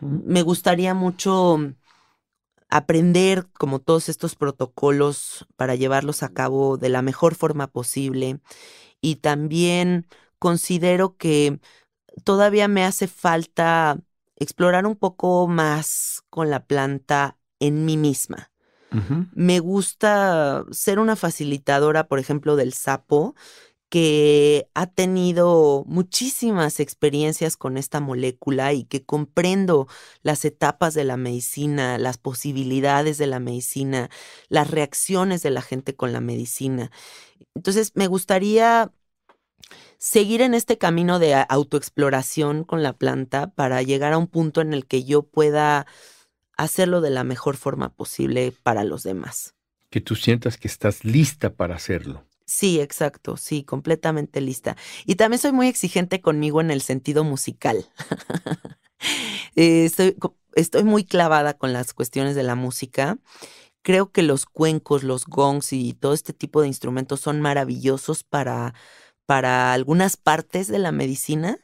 [0.00, 1.58] Me gustaría mucho
[2.68, 8.40] aprender como todos estos protocolos para llevarlos a cabo de la mejor forma posible
[9.00, 10.08] y también
[10.40, 11.60] considero que
[12.24, 14.00] todavía me hace falta
[14.36, 18.50] explorar un poco más con la planta en mí misma.
[19.34, 23.34] Me gusta ser una facilitadora, por ejemplo, del sapo,
[23.88, 29.88] que ha tenido muchísimas experiencias con esta molécula y que comprendo
[30.22, 34.10] las etapas de la medicina, las posibilidades de la medicina,
[34.48, 36.90] las reacciones de la gente con la medicina.
[37.54, 38.92] Entonces, me gustaría
[39.98, 44.74] seguir en este camino de autoexploración con la planta para llegar a un punto en
[44.74, 45.86] el que yo pueda
[46.56, 49.54] hacerlo de la mejor forma posible para los demás.
[49.90, 52.24] Que tú sientas que estás lista para hacerlo.
[52.46, 54.76] Sí, exacto, sí, completamente lista.
[55.06, 57.86] Y también soy muy exigente conmigo en el sentido musical.
[59.54, 60.16] Eh, estoy,
[60.54, 63.18] estoy muy clavada con las cuestiones de la música.
[63.82, 68.72] Creo que los cuencos, los gongs y todo este tipo de instrumentos son maravillosos para
[69.26, 71.58] para algunas partes de la medicina,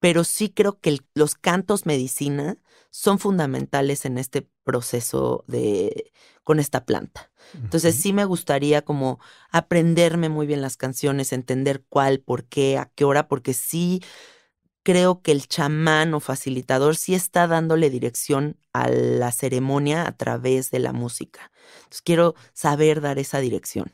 [0.00, 2.58] pero sí creo que los cantos medicina
[2.90, 6.12] son fundamentales en este proceso de
[6.44, 7.30] con esta planta.
[7.54, 12.90] Entonces sí me gustaría como aprenderme muy bien las canciones, entender cuál, por qué, a
[12.94, 14.02] qué hora, porque sí
[14.82, 20.70] creo que el chamán o facilitador sí está dándole dirección a la ceremonia a través
[20.70, 21.52] de la música.
[21.76, 23.92] Entonces quiero saber dar esa dirección.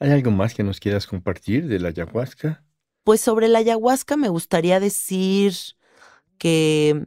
[0.00, 2.64] ¿Hay algo más que nos quieras compartir de la ayahuasca?
[3.04, 5.54] Pues sobre la ayahuasca me gustaría decir
[6.38, 7.06] que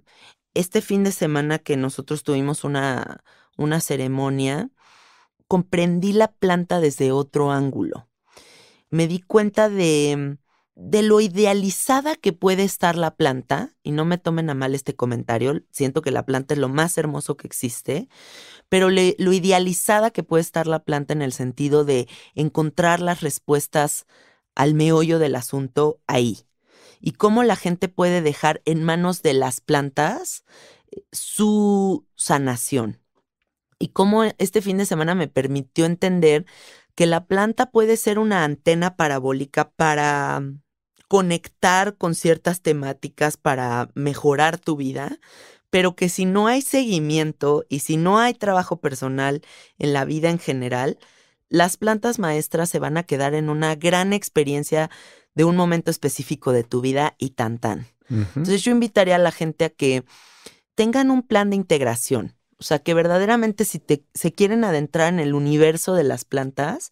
[0.54, 3.23] este fin de semana que nosotros tuvimos una,
[3.58, 4.69] una ceremonia,
[5.47, 8.10] comprendí la planta desde otro ángulo.
[8.89, 10.38] Me di cuenta de,
[10.84, 14.96] de lo idealizada que puede estar la planta, y no me tomen a mal este
[14.96, 18.10] comentario, siento que la planta es lo más hermoso que existe,
[18.67, 24.08] pero lo idealizada que puede estar la planta en el sentido de encontrar las respuestas
[24.56, 26.46] al meollo del asunto ahí.
[27.00, 30.46] Y cómo la gente puede dejar en manos de las plantas
[30.91, 33.00] eh, su sanación.
[33.78, 36.46] Y cómo este fin de semana me permitió entender
[36.96, 40.41] que la planta puede ser una antena parabólica para
[41.12, 45.19] conectar con ciertas temáticas para mejorar tu vida,
[45.69, 49.41] pero que si no hay seguimiento y si no hay trabajo personal
[49.78, 51.00] en la vida en general,
[51.50, 54.89] las plantas maestras se van a quedar en una gran experiencia
[55.36, 57.88] de un momento específico de tu vida y tan tan.
[58.08, 60.06] Entonces yo invitaría a la gente a que
[60.76, 65.34] tengan un plan de integración, o sea, que verdaderamente si se quieren adentrar en el
[65.34, 66.91] universo de las plantas,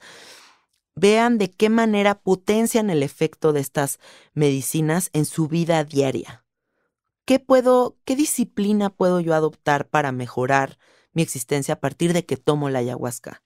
[0.96, 4.00] vean de qué manera potencian el efecto de estas
[4.34, 6.46] medicinas en su vida diaria.
[7.26, 10.78] ¿Qué puedo, qué disciplina puedo yo adoptar para mejorar
[11.14, 13.44] mi existencia a partir de que tomo la ayahuasca?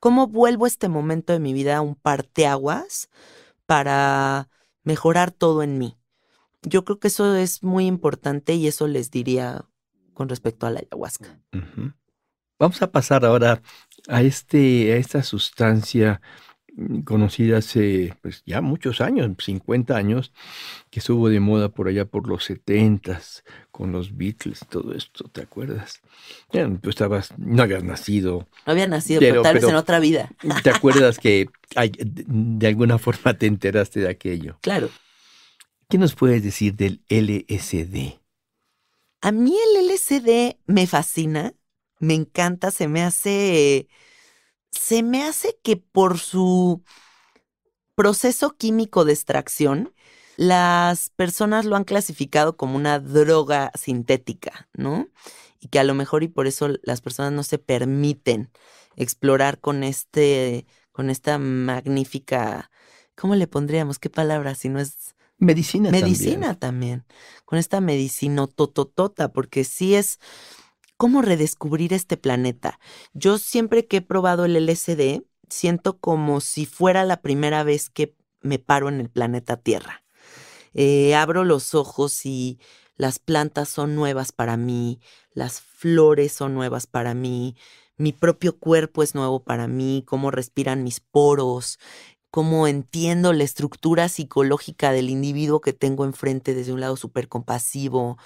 [0.00, 3.08] ¿Cómo vuelvo este momento de mi vida a un parteaguas
[3.66, 4.48] para
[4.82, 5.96] mejorar todo en mí?
[6.62, 9.64] Yo creo que eso es muy importante y eso les diría
[10.12, 11.40] con respecto a la ayahuasca.
[12.58, 13.62] Vamos a pasar ahora
[14.08, 16.20] a, este, a esta sustancia
[17.04, 20.32] conocida hace pues, ya muchos años, 50 años,
[20.90, 23.20] que estuvo de moda por allá por los 70
[23.70, 26.00] con los Beatles, todo esto, ¿te acuerdas?
[26.80, 28.48] tú estabas, no habías nacido.
[28.66, 30.30] No había nacido, pero, tal vez en otra vida.
[30.62, 34.58] ¿Te acuerdas que de alguna forma te enteraste de aquello?
[34.60, 34.90] Claro.
[35.88, 38.18] ¿Qué nos puedes decir del LSD?
[39.20, 41.54] A mí el LSD me fascina,
[41.98, 43.88] me encanta, se me hace,
[44.72, 46.82] se me hace que por su
[47.94, 49.94] proceso químico de extracción,
[50.36, 55.08] las personas lo han clasificado como una droga sintética, ¿no?
[55.60, 58.50] Y que a lo mejor y por eso las personas no se permiten
[58.96, 62.70] explorar con este, con esta magnífica,
[63.14, 63.98] ¿cómo le pondríamos?
[63.98, 64.54] ¿Qué palabra?
[64.54, 67.04] Si no es Medicina, medicina también.
[67.44, 70.20] Con esta medicina tototota, porque sí es
[71.02, 72.78] cómo redescubrir este planeta.
[73.12, 78.14] Yo siempre que he probado el LSD, siento como si fuera la primera vez que
[78.40, 80.04] me paro en el planeta Tierra.
[80.74, 82.60] Eh, abro los ojos y
[82.94, 85.00] las plantas son nuevas para mí,
[85.32, 87.56] las flores son nuevas para mí,
[87.96, 91.80] mi propio cuerpo es nuevo para mí, cómo respiran mis poros,
[92.32, 98.16] cómo entiendo la estructura psicológica del individuo que tengo enfrente desde un lado súper compasivo,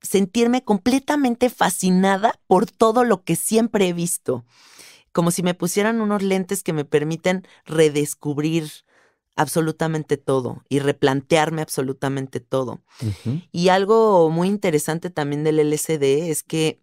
[0.00, 4.44] sentirme completamente fascinada por todo lo que siempre he visto,
[5.10, 8.70] como si me pusieran unos lentes que me permiten redescubrir
[9.34, 12.82] absolutamente todo y replantearme absolutamente todo.
[13.50, 16.78] Y algo muy interesante también del LSD es que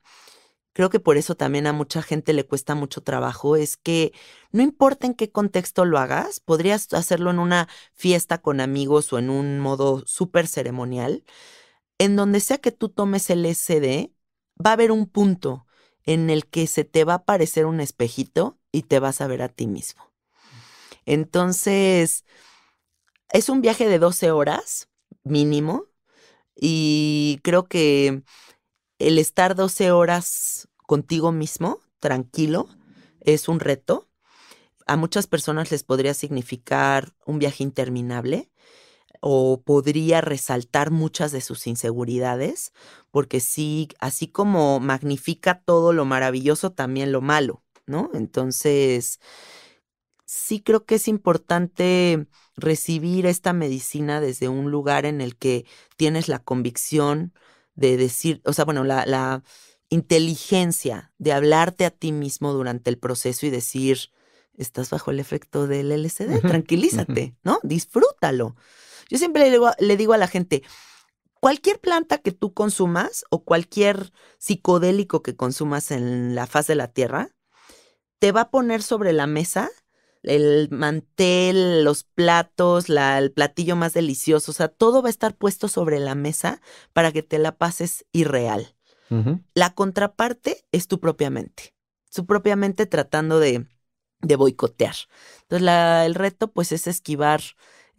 [0.73, 4.11] creo que por eso también a mucha gente le cuesta mucho trabajo, es que
[4.51, 9.19] no importa en qué contexto lo hagas, podrías hacerlo en una fiesta con amigos o
[9.19, 11.23] en un modo súper ceremonial,
[11.99, 14.11] en donde sea que tú tomes el SD,
[14.63, 15.65] va a haber un punto
[16.03, 19.41] en el que se te va a aparecer un espejito y te vas a ver
[19.41, 20.11] a ti mismo.
[21.05, 22.25] Entonces,
[23.29, 24.89] es un viaje de 12 horas
[25.23, 25.85] mínimo
[26.55, 28.23] y creo que
[28.99, 32.67] el estar 12 horas contigo mismo, tranquilo,
[33.21, 34.09] es un reto.
[34.85, 38.51] A muchas personas les podría significar un viaje interminable
[39.21, 42.73] o podría resaltar muchas de sus inseguridades,
[43.09, 48.11] porque sí, así como magnifica todo lo maravilloso, también lo malo, ¿no?
[48.13, 49.21] Entonces,
[50.25, 52.27] sí creo que es importante
[52.57, 57.33] recibir esta medicina desde un lugar en el que tienes la convicción
[57.75, 59.43] de decir, o sea, bueno, la, la
[59.89, 64.09] inteligencia de hablarte a ti mismo durante el proceso y decir,
[64.57, 67.59] estás bajo el efecto del LSD, tranquilízate, ¿no?
[67.63, 68.55] Disfrútalo.
[69.09, 70.63] Yo siempre le digo, le digo a la gente,
[71.39, 76.87] cualquier planta que tú consumas o cualquier psicodélico que consumas en la faz de la
[76.87, 77.29] Tierra,
[78.19, 79.69] te va a poner sobre la mesa
[80.23, 85.35] el mantel, los platos, la, el platillo más delicioso, o sea, todo va a estar
[85.35, 86.61] puesto sobre la mesa
[86.93, 88.75] para que te la pases irreal.
[89.53, 91.75] La contraparte es tu propia mente,
[92.09, 93.67] su propia mente tratando de,
[94.21, 94.95] de boicotear.
[95.43, 97.41] Entonces, la, el reto pues es esquivar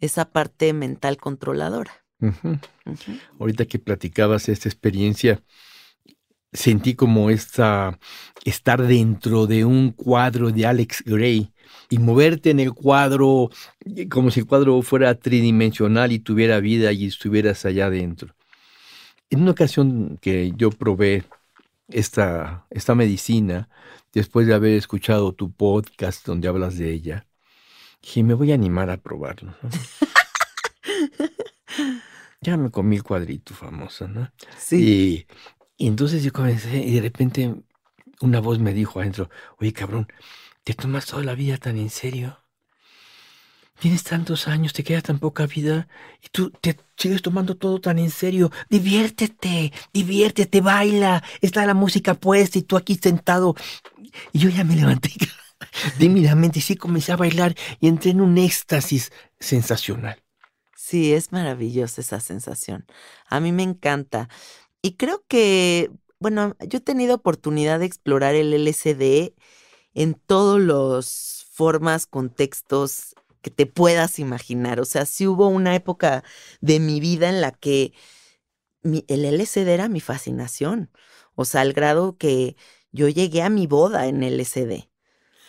[0.01, 2.05] esa parte mental controladora.
[3.39, 5.41] Ahorita que platicabas esta experiencia,
[6.51, 7.97] sentí como esta,
[8.43, 11.53] estar dentro de un cuadro de Alex Gray
[11.89, 13.49] y moverte en el cuadro
[14.09, 18.35] como si el cuadro fuera tridimensional y tuviera vida y estuvieras allá adentro.
[19.29, 21.23] En una ocasión que yo probé
[21.87, 23.69] esta, esta medicina,
[24.13, 27.27] después de haber escuchado tu podcast donde hablas de ella,
[28.01, 29.55] dije, me voy a animar a probarlo.
[32.41, 34.31] ya me comí el cuadrito famoso, ¿no?
[34.57, 35.27] Sí.
[35.77, 37.55] Y, entonces yo comencé y de repente
[38.21, 40.07] una voz me dijo adentro, oye cabrón,
[40.65, 42.41] ¿te tomas toda la vida tan en serio?
[43.79, 45.87] Tienes tantos años, te queda tan poca vida
[46.23, 48.51] y tú te sigues tomando todo tan en serio.
[48.69, 51.23] Diviértete, diviértete, baila.
[51.41, 53.53] Está la música puesta y tú aquí sentado.
[54.31, 55.11] Y yo ya me levanté
[55.99, 60.23] tímidamente y sí comencé a bailar y entré en un éxtasis sensacional.
[60.75, 62.85] Sí, es maravillosa esa sensación.
[63.27, 64.29] A mí me encanta.
[64.81, 69.33] Y creo que, bueno, yo he tenido oportunidad de explorar el LSD
[69.95, 74.79] en todos los formas, contextos que te puedas imaginar.
[74.79, 76.23] O sea, sí hubo una época
[76.61, 77.93] de mi vida en la que
[78.83, 80.91] el LSD era mi fascinación.
[81.33, 82.55] O sea, al grado que
[82.91, 84.89] yo llegué a mi boda en LSD.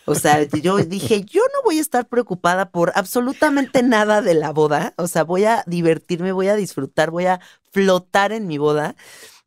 [0.05, 4.53] O sea, yo dije, yo no voy a estar preocupada por absolutamente nada de la
[4.53, 4.95] boda.
[4.97, 7.41] O sea, voy a divertirme, voy a disfrutar, voy a
[7.73, 8.97] flotar en mi boda.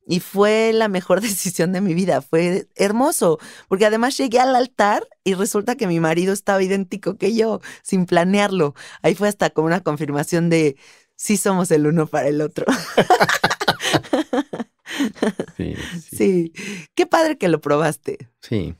[0.10, 3.38] Y fue la mejor decisión de mi vida, fue hermoso,
[3.68, 8.07] porque además llegué al altar y resulta que mi marido estaba idéntico que yo, sin
[8.07, 8.74] planearlo.
[9.03, 10.78] Ahí fue hasta como una confirmación de,
[11.16, 12.66] sí somos el uno para el otro.
[15.57, 15.76] sí,
[16.10, 16.18] sí.
[16.18, 16.53] sí,
[16.95, 18.18] qué padre que lo probaste.
[18.41, 18.74] Sí.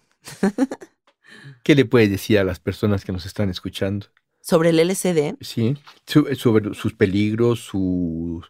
[1.62, 4.08] ¿Qué le puedes decir a las personas que nos están escuchando?
[4.42, 5.36] ¿Sobre el LCD?
[5.42, 5.78] Sí,
[6.08, 8.50] sobre sus peligros, sus,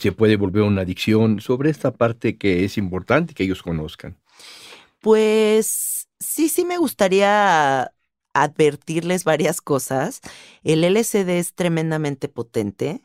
[0.00, 4.16] se puede volver una adicción, sobre esta parte que es importante que ellos conozcan.
[5.00, 7.92] Pues sí, sí me gustaría
[8.34, 10.20] advertirles varias cosas.
[10.62, 13.02] El LCD es tremendamente potente.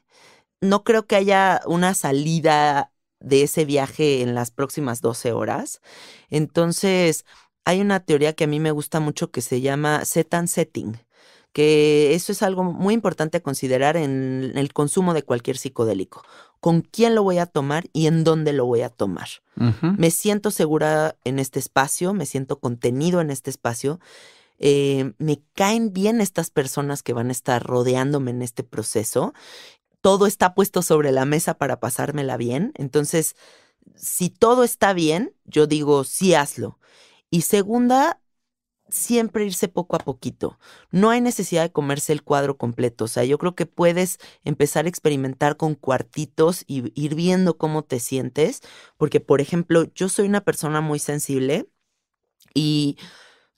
[0.61, 5.81] No creo que haya una salida de ese viaje en las próximas 12 horas.
[6.29, 7.25] Entonces,
[7.65, 10.97] hay una teoría que a mí me gusta mucho que se llama set and setting,
[11.55, 16.21] que eso es algo muy importante a considerar en el consumo de cualquier psicodélico.
[16.59, 19.29] ¿Con quién lo voy a tomar y en dónde lo voy a tomar?
[19.97, 24.01] Me siento segura en este espacio, me siento contenido en este espacio.
[24.59, 29.33] Eh, me caen bien estas personas que van a estar rodeándome en este proceso.
[30.01, 32.73] Todo está puesto sobre la mesa para pasármela bien.
[32.75, 33.37] Entonces,
[33.95, 36.79] si todo está bien, yo digo, sí hazlo.
[37.29, 38.19] Y segunda,
[38.89, 40.59] siempre irse poco a poquito.
[40.91, 43.05] No hay necesidad de comerse el cuadro completo.
[43.05, 47.83] O sea, yo creo que puedes empezar a experimentar con cuartitos y ir viendo cómo
[47.83, 48.61] te sientes.
[48.97, 51.69] Porque, por ejemplo, yo soy una persona muy sensible
[52.53, 52.97] y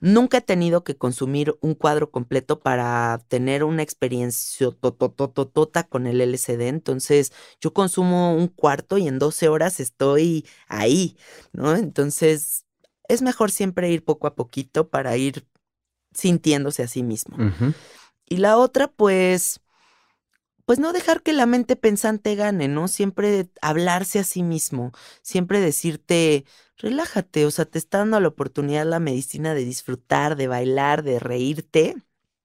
[0.00, 6.20] nunca he tenido que consumir un cuadro completo para tener una experiencia totototota con el
[6.20, 6.68] LCD.
[6.68, 11.16] Entonces, yo consumo un cuarto y en 12 horas estoy ahí,
[11.52, 11.74] ¿no?
[11.76, 12.64] Entonces,
[13.08, 15.46] es mejor siempre ir poco a poquito para ir
[16.12, 17.36] sintiéndose a sí mismo.
[18.26, 19.60] Y la otra, pues,
[20.64, 22.88] pues no dejar que la mente pensante gane, ¿no?
[22.88, 24.92] Siempre hablarse a sí mismo,
[25.22, 26.44] siempre decirte,
[26.76, 31.18] relájate, o sea, te está dando la oportunidad la medicina de disfrutar, de bailar, de
[31.18, 31.96] reírte,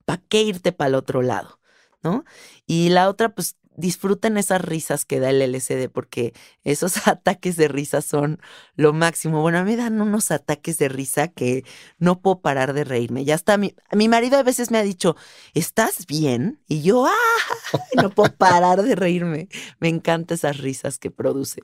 [0.06, 1.60] ¿para qué irte para el otro lado?
[2.02, 2.26] ¿No?
[2.66, 7.68] Y la otra, pues disfruten esas risas que da el LCD, porque esos ataques de
[7.68, 8.40] risa son
[8.76, 9.42] lo máximo.
[9.42, 11.64] Bueno, a mí me dan unos ataques de risa que
[11.98, 13.26] no puedo parar de reírme.
[13.26, 15.16] Ya está, mi, mi marido a veces me ha dicho,
[15.54, 16.60] ¿estás bien?
[16.68, 17.12] Y yo, ¡ah!
[18.02, 19.50] No puedo parar de reírme.
[19.80, 21.62] Me encantan esas risas que produce.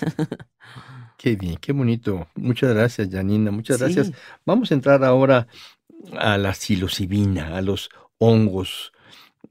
[1.18, 2.26] Qué bien, qué bonito.
[2.34, 3.52] Muchas gracias, Janina.
[3.52, 4.10] Muchas gracias.
[4.44, 5.46] Vamos a entrar ahora
[6.18, 8.91] a la psilocibina, a los hongos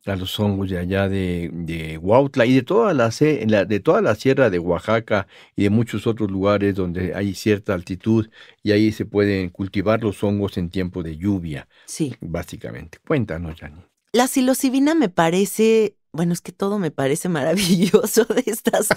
[0.06, 4.16] a los hongos de allá de, de Huautla y de toda la, de toda la
[4.16, 8.30] sierra de Oaxaca y de muchos otros lugares donde hay cierta altitud
[8.64, 11.68] y ahí se pueden cultivar los hongos en tiempo de lluvia.
[11.86, 12.16] Sí.
[12.20, 12.98] Básicamente.
[13.06, 13.82] Cuéntanos, Jani.
[14.14, 18.90] La psilocibina me parece, bueno, es que todo me parece maravilloso de estas,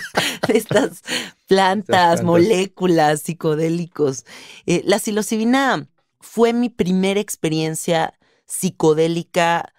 [0.49, 1.03] de estas
[1.47, 4.25] plantas, moléculas, psicodélicos.
[4.67, 5.87] Eh, la psilocibina
[6.21, 8.15] fue mi primera experiencia
[8.47, 9.73] psicodélica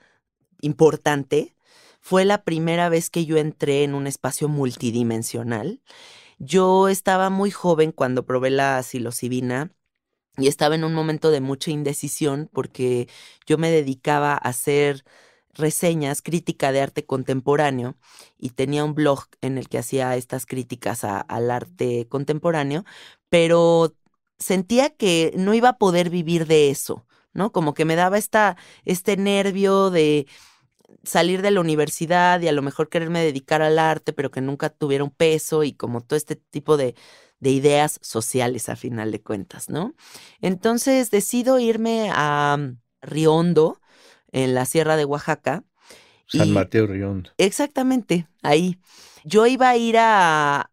[0.65, 1.55] importante.
[2.01, 5.81] Fue la primera vez que yo entré en un espacio multidimensional.
[6.37, 9.71] Yo estaba muy joven cuando probé la psilocibina
[10.37, 13.07] y estaba en un momento de mucha indecisión porque
[13.47, 15.05] yo me dedicaba a hacer
[15.53, 17.95] reseñas, crítica de arte contemporáneo
[18.37, 22.83] y tenía un blog en el que hacía estas críticas al arte contemporáneo,
[23.29, 23.95] pero
[24.37, 27.51] sentía que no iba a poder vivir de eso, ¿no?
[27.51, 30.27] Como que me daba esta, este nervio de
[31.03, 34.69] salir de la universidad y a lo mejor quererme dedicar al arte, pero que nunca
[34.69, 36.95] tuviera un peso y como todo este tipo de,
[37.39, 39.93] de ideas sociales a final de cuentas, ¿no?
[40.41, 42.57] Entonces decido irme a
[43.01, 43.79] Riondo,
[44.31, 45.63] en la Sierra de Oaxaca,
[46.27, 47.31] San Mateo Riondo.
[47.37, 48.79] Exactamente, ahí.
[49.23, 50.71] Yo iba a ir a,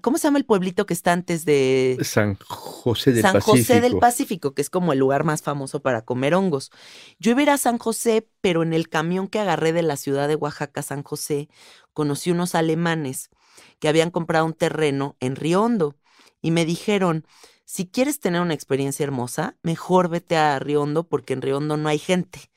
[0.00, 3.56] ¿Cómo se llama el pueblito que está antes de San José del San Pacífico?
[3.56, 6.70] José del Pacífico, que es como el lugar más famoso para comer hongos.
[7.18, 9.96] Yo iba a ir a San José, pero en el camión que agarré de la
[9.96, 11.48] ciudad de Oaxaca, San José,
[11.92, 13.30] conocí unos alemanes
[13.78, 15.96] que habían comprado un terreno en Riondo
[16.40, 17.26] y me dijeron,
[17.64, 21.98] si quieres tener una experiencia hermosa, mejor vete a Riondo porque en Riondo no hay
[21.98, 22.51] gente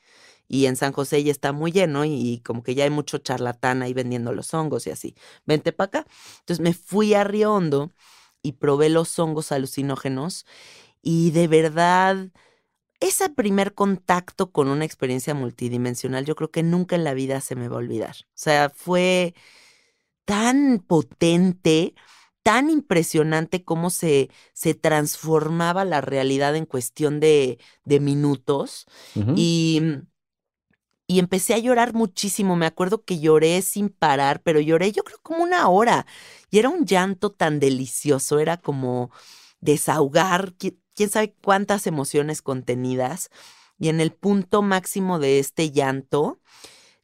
[0.48, 3.82] y en San José ya está muy lleno y, como que ya hay mucho charlatán
[3.82, 5.14] ahí vendiendo los hongos y así.
[5.44, 6.06] Vente para acá.
[6.40, 7.92] Entonces me fui a Riondo
[8.42, 10.46] y probé los hongos alucinógenos
[11.02, 12.30] y de verdad
[13.00, 17.56] ese primer contacto con una experiencia multidimensional yo creo que nunca en la vida se
[17.56, 18.16] me va a olvidar.
[18.20, 19.34] O sea, fue
[20.24, 21.94] tan potente,
[22.42, 28.86] tan impresionante cómo se, se transformaba la realidad en cuestión de, de minutos.
[29.34, 29.82] Y
[31.06, 32.56] y empecé a llorar muchísimo.
[32.56, 36.06] Me acuerdo que lloré sin parar, pero lloré yo creo como una hora.
[36.50, 39.10] Y era un llanto tan delicioso, era como
[39.60, 43.30] desahogar quién sabe cuántas emociones contenidas.
[43.78, 46.40] Y en el punto máximo de este llanto,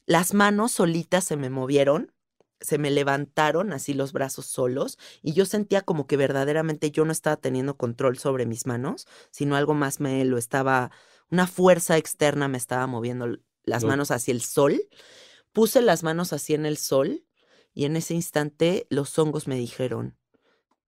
[0.07, 2.13] las manos solitas se me movieron,
[2.61, 7.13] se me levantaron así los brazos solos y yo sentía como que verdaderamente yo no
[7.13, 10.91] estaba teniendo control sobre mis manos, sino algo más me lo estaba,
[11.31, 13.27] una fuerza externa me estaba moviendo
[13.65, 14.89] las manos hacia el sol.
[15.53, 17.25] Puse las manos así en el sol
[17.75, 20.19] y en ese instante los hongos me dijeron,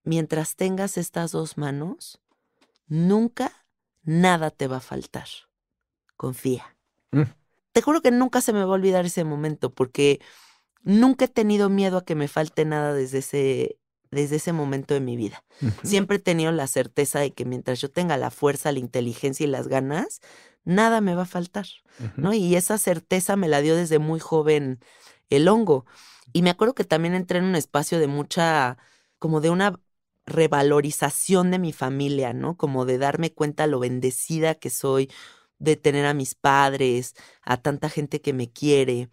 [0.03, 2.20] mientras tengas estas dos manos,
[2.87, 3.66] nunca
[4.03, 5.29] nada te va a faltar.
[6.16, 6.77] Confía.
[7.11, 7.22] Mm.
[7.72, 10.20] Te juro que nunca se me va a olvidar ese momento porque
[10.83, 13.79] nunca he tenido miedo a que me falte nada desde ese,
[14.11, 15.45] desde ese momento de mi vida.
[15.83, 19.49] Siempre he tenido la certeza de que mientras yo tenga la fuerza, la inteligencia y
[19.49, 20.20] las ganas,
[20.65, 21.67] nada me va a faltar,
[22.17, 22.33] ¿no?
[22.33, 24.81] Y esa certeza me la dio desde muy joven
[25.31, 25.87] el hongo.
[26.33, 28.79] Y me acuerdo que también entré en un espacio de mucha,
[29.19, 29.79] como de una
[30.27, 32.57] revalorización de mi familia, ¿no?
[32.57, 35.11] Como de darme cuenta lo bendecida que soy,
[35.59, 39.09] de tener a mis padres, a tanta gente que me quiere.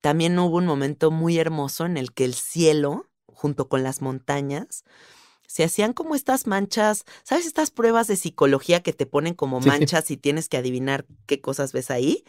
[0.00, 4.84] También hubo un momento muy hermoso en el que el cielo, junto con las montañas,
[5.50, 7.44] se hacían como estas manchas, ¿sabes?
[7.44, 11.72] Estas pruebas de psicología que te ponen como manchas y tienes que adivinar qué cosas
[11.72, 12.22] ves ahí.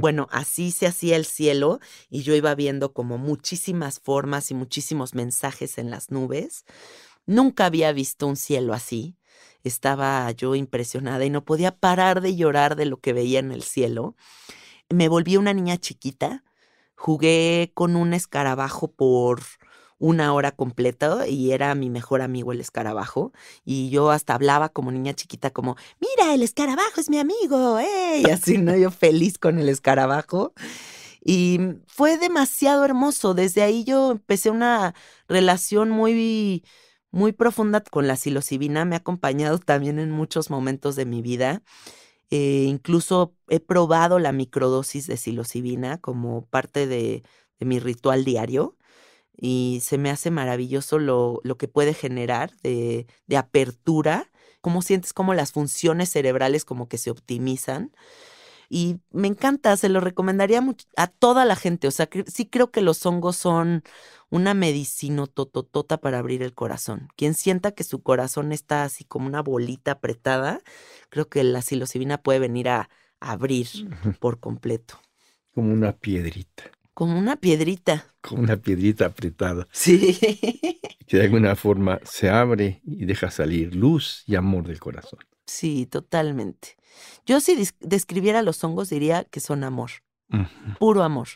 [0.00, 1.78] Bueno, así se hacía el cielo
[2.10, 6.64] y yo iba viendo como muchísimas formas y muchísimos mensajes en las nubes.
[7.26, 9.18] Nunca había visto un cielo así.
[9.62, 13.62] Estaba yo impresionada y no podía parar de llorar de lo que veía en el
[13.62, 14.16] cielo.
[14.90, 16.42] Me volví una niña chiquita.
[16.96, 19.42] Jugué con un escarabajo por
[19.98, 23.32] una hora completa y era mi mejor amigo el escarabajo
[23.64, 28.22] y yo hasta hablaba como niña chiquita como, mira, el escarabajo es mi amigo, ¡eh!
[28.26, 28.76] Y así, ¿no?
[28.76, 30.52] Yo feliz con el escarabajo.
[31.26, 33.32] Y fue demasiado hermoso.
[33.32, 34.94] Desde ahí yo empecé una
[35.26, 36.64] relación muy,
[37.10, 38.84] muy profunda con la psilocibina.
[38.84, 41.62] Me ha acompañado también en muchos momentos de mi vida.
[42.30, 47.22] Eh, incluso he probado la microdosis de psilocibina como parte de
[47.60, 48.76] mi ritual diario
[49.36, 54.30] y se me hace maravilloso lo, lo que puede generar de, de apertura,
[54.60, 57.92] cómo sientes como las funciones cerebrales como que se optimizan.
[58.70, 60.62] Y me encanta, se lo recomendaría
[60.96, 61.86] a toda la gente.
[61.86, 63.82] O sea, sí creo que los hongos son
[64.30, 67.08] una medicina tototota para abrir el corazón.
[67.16, 70.60] Quien sienta que su corazón está así como una bolita apretada,
[71.10, 72.88] creo que la psilocibina puede venir a
[73.20, 73.68] abrir
[74.18, 74.98] por completo.
[75.54, 76.64] Como una piedrita.
[76.94, 78.06] Como una piedrita.
[78.20, 79.68] Como una piedrita apretada.
[79.72, 80.18] Sí.
[81.06, 85.18] Que de alguna forma se abre y deja salir luz y amor del corazón.
[85.44, 86.78] Sí, totalmente.
[87.26, 89.90] Yo si describiera los hongos diría que son amor.
[90.78, 91.28] Puro amor.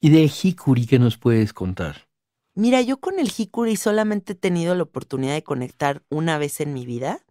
[0.00, 2.08] ¿Y del jicuri qué nos puedes contar?
[2.54, 6.74] Mira, yo con el jicuri solamente he tenido la oportunidad de conectar una vez en
[6.74, 7.24] mi vida.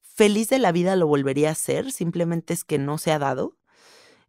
[0.00, 3.57] Feliz de la vida lo volvería a hacer, simplemente es que no se ha dado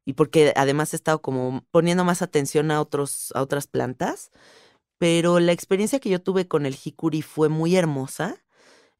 [0.09, 4.31] y porque además he estado como poniendo más atención a, otros, a otras plantas.
[4.97, 8.43] Pero la experiencia que yo tuve con el jicuri fue muy hermosa.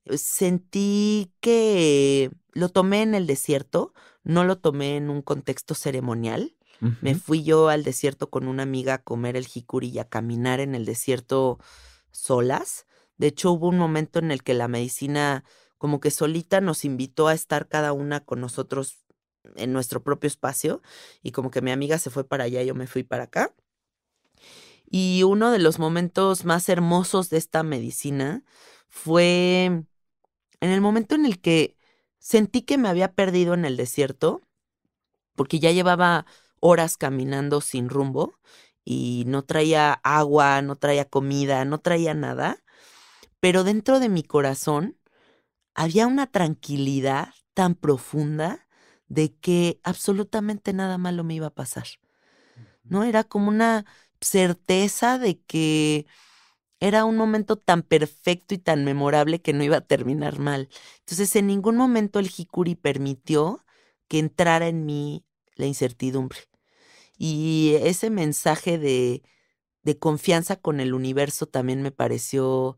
[0.06, 3.92] Sentí que lo tomé en el desierto,
[4.24, 6.56] no lo tomé en un contexto ceremonial.
[7.02, 10.60] Me fui yo al desierto con una amiga a comer el jicuri y a caminar
[10.60, 11.58] en el desierto
[12.12, 12.86] solas.
[13.18, 15.44] De hecho, hubo un momento en el que la medicina
[15.80, 19.00] como que solita nos invitó a estar cada una con nosotros
[19.56, 20.82] en nuestro propio espacio
[21.22, 23.54] y como que mi amiga se fue para allá yo me fui para acá.
[24.90, 28.44] Y uno de los momentos más hermosos de esta medicina
[28.88, 29.66] fue
[30.62, 31.78] en el momento en el que
[32.18, 34.42] sentí que me había perdido en el desierto,
[35.36, 36.26] porque ya llevaba
[36.60, 38.40] horas caminando sin rumbo
[38.84, 42.64] y no traía agua, no traía comida, no traía nada,
[43.40, 44.98] pero dentro de mi corazón
[45.76, 48.68] había una tranquilidad tan profunda
[49.10, 51.88] de que absolutamente nada malo me iba a pasar.
[52.84, 53.04] ¿No?
[53.04, 53.86] Era como una
[54.22, 56.08] certeza de que
[56.80, 60.70] era un momento tan perfecto y tan memorable que no iba a terminar mal.
[61.00, 63.66] Entonces, en ningún momento el Hikuri permitió
[64.08, 66.40] que entrara en mí la incertidumbre.
[67.18, 69.24] Y ese mensaje de,
[69.84, 72.78] de confianza con el universo también me pareció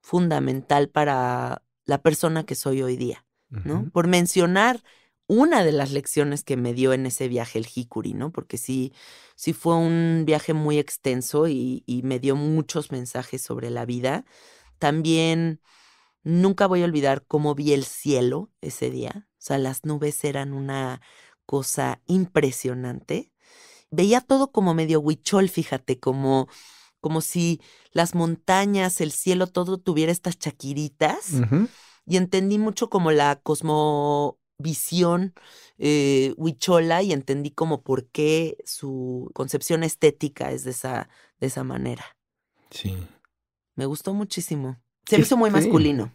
[0.00, 3.88] fundamental para la persona que soy hoy día, ¿no?
[3.90, 4.82] Por mencionar
[5.30, 8.32] una de las lecciones que me dio en ese viaje el Hikuri, ¿no?
[8.32, 8.92] Porque sí,
[9.36, 14.24] sí fue un viaje muy extenso y, y me dio muchos mensajes sobre la vida.
[14.80, 15.60] También
[16.24, 19.28] nunca voy a olvidar cómo vi el cielo ese día.
[19.34, 21.00] O sea, las nubes eran una
[21.46, 23.32] cosa impresionante.
[23.92, 26.48] Veía todo como medio huichol, fíjate, como,
[27.00, 27.60] como si
[27.92, 31.34] las montañas, el cielo, todo tuviera estas chaquiritas.
[32.04, 35.34] Y entendí mucho como la cosmo visión
[35.78, 41.08] eh, huichola y entendí como por qué su concepción estética es de esa,
[41.40, 42.04] de esa manera.
[42.70, 42.96] Sí.
[43.76, 44.78] Me gustó muchísimo.
[45.06, 46.12] Se me hizo muy masculino.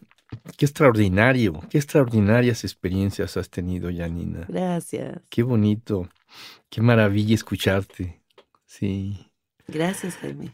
[0.56, 4.44] Qué extraordinario, qué extraordinarias experiencias has tenido, Janina.
[4.48, 5.20] Gracias.
[5.28, 6.08] Qué bonito,
[6.68, 8.20] qué maravilla escucharte.
[8.64, 9.30] Sí.
[9.68, 10.52] Gracias, Jaime.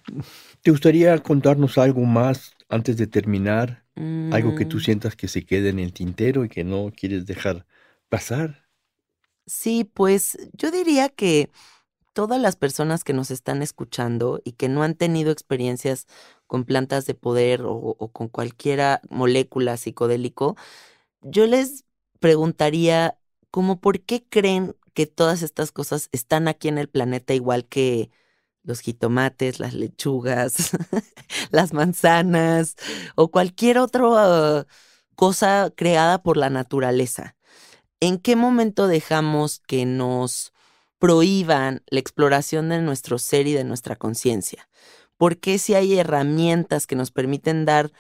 [0.63, 3.83] ¿Te gustaría contarnos algo más antes de terminar?
[3.95, 4.81] Algo que tú Mm.
[4.81, 7.67] sientas que se quede en el tintero y que no quieres dejar
[8.13, 8.69] pasar.
[9.47, 11.51] Sí, pues yo diría que
[12.13, 16.07] todas las personas que nos están escuchando y que no han tenido experiencias
[16.47, 20.57] con plantas de poder o, con cualquiera molécula psicodélico,
[21.23, 21.87] yo les
[22.21, 23.19] preguntaría
[23.51, 28.11] como por qué creen que todas estas cosas están aquí en el planeta igual que
[28.63, 30.73] los jitomates, las lechugas,
[31.51, 32.77] las manzanas
[33.17, 34.67] o cualquier otra
[35.17, 37.37] cosa creada por la naturaleza.
[38.03, 40.53] ¿En qué momento dejamos que nos
[40.99, 44.69] prohíban la exploración de nuestro ser y de nuestra conciencia?
[45.17, 47.93] ¿Por qué si hay herramientas que nos permiten dar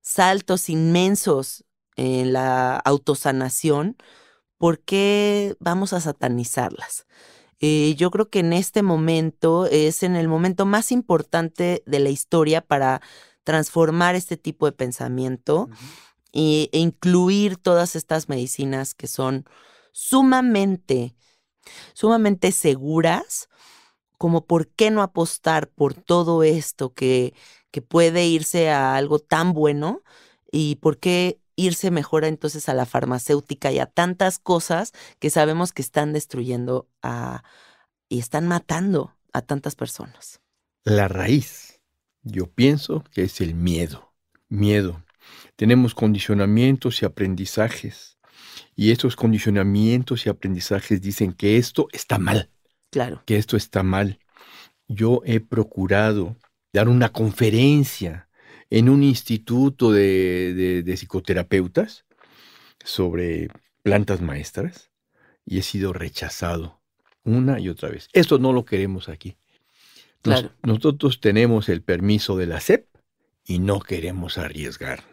[0.00, 1.64] saltos inmensos
[1.96, 3.96] en la autosanación,
[4.58, 7.08] por qué vamos a satanizarlas?
[7.58, 12.10] Eh, yo creo que en este momento es en el momento más importante de la
[12.10, 13.02] historia para
[13.42, 15.68] transformar este tipo de pensamiento
[16.32, 19.46] e incluir todas estas medicinas que son
[19.92, 21.14] sumamente,
[21.94, 23.48] sumamente seguras,
[24.18, 27.34] como por qué no apostar por todo esto que,
[27.70, 30.02] que puede irse a algo tan bueno
[30.50, 35.72] y por qué irse mejor entonces a la farmacéutica y a tantas cosas que sabemos
[35.72, 37.42] que están destruyendo a,
[38.08, 40.40] y están matando a tantas personas.
[40.84, 41.80] La raíz,
[42.22, 44.14] yo pienso que es el miedo.
[44.48, 45.04] Miedo.
[45.56, 48.18] Tenemos condicionamientos y aprendizajes.
[48.76, 52.50] Y estos condicionamientos y aprendizajes dicen que esto está mal.
[52.90, 53.22] Claro.
[53.26, 54.18] Que esto está mal.
[54.86, 56.36] Yo he procurado
[56.72, 58.28] dar una conferencia
[58.70, 62.04] en un instituto de, de, de psicoterapeutas
[62.84, 63.48] sobre
[63.82, 64.90] plantas maestras
[65.44, 66.80] y he sido rechazado
[67.24, 68.08] una y otra vez.
[68.12, 69.36] Esto no lo queremos aquí.
[70.24, 70.54] Nos, Claro.
[70.62, 72.86] nosotros tenemos el permiso de la SEP
[73.44, 75.06] y no queremos arriesgarnos.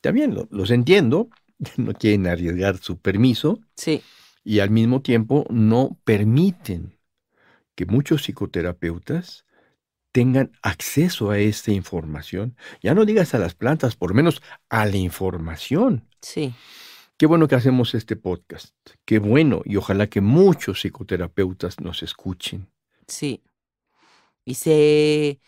[0.00, 1.28] También lo- los entiendo,
[1.76, 4.02] no quieren arriesgar su permiso Sí,
[4.44, 6.98] y al mismo tiempo no permiten
[7.74, 9.44] que muchos psicoterapeutas
[10.12, 12.56] tengan acceso a esta información.
[12.82, 16.08] Ya no digas a las plantas, por lo menos a la información.
[16.20, 16.52] sí.
[17.16, 18.74] Qué bueno que hacemos este podcast.
[19.04, 22.70] Qué bueno y ojalá que muchos psicoterapeutas nos escuchen.
[23.06, 23.42] Sí.
[24.46, 25.38] Y se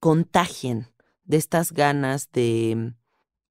[0.00, 0.88] contagien
[1.22, 2.94] de estas ganas de,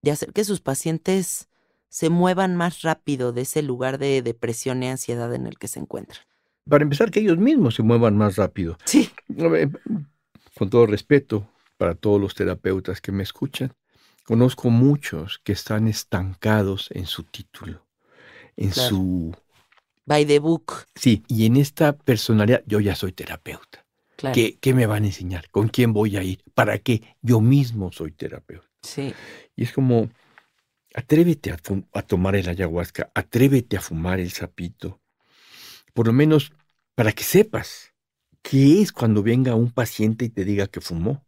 [0.01, 1.47] de hacer que sus pacientes
[1.89, 5.79] se muevan más rápido de ese lugar de depresión y ansiedad en el que se
[5.79, 6.19] encuentran.
[6.69, 8.77] Para empezar, que ellos mismos se muevan más rápido.
[8.85, 9.09] Sí.
[10.55, 11.47] Con todo respeto
[11.77, 13.73] para todos los terapeutas que me escuchan,
[14.23, 17.87] conozco muchos que están estancados en su título,
[18.55, 18.89] en Claro.
[18.89, 19.35] su...
[20.05, 20.85] By the book.
[20.95, 23.85] Sí, y en esta personalidad, yo ya soy terapeuta.
[24.15, 24.33] Claro.
[24.35, 25.49] ¿Qué, ¿Qué me van a enseñar?
[25.49, 26.43] ¿Con quién voy a ir?
[26.53, 27.15] ¿Para qué?
[27.21, 28.68] Yo mismo soy terapeuta.
[28.81, 29.13] Sí,
[29.55, 30.09] Y es como,
[30.95, 31.57] atrévete a,
[31.93, 35.01] a tomar el ayahuasca, atrévete a fumar el sapito,
[35.93, 36.53] por lo menos
[36.95, 37.93] para que sepas
[38.41, 41.25] qué es cuando venga un paciente y te diga que fumó.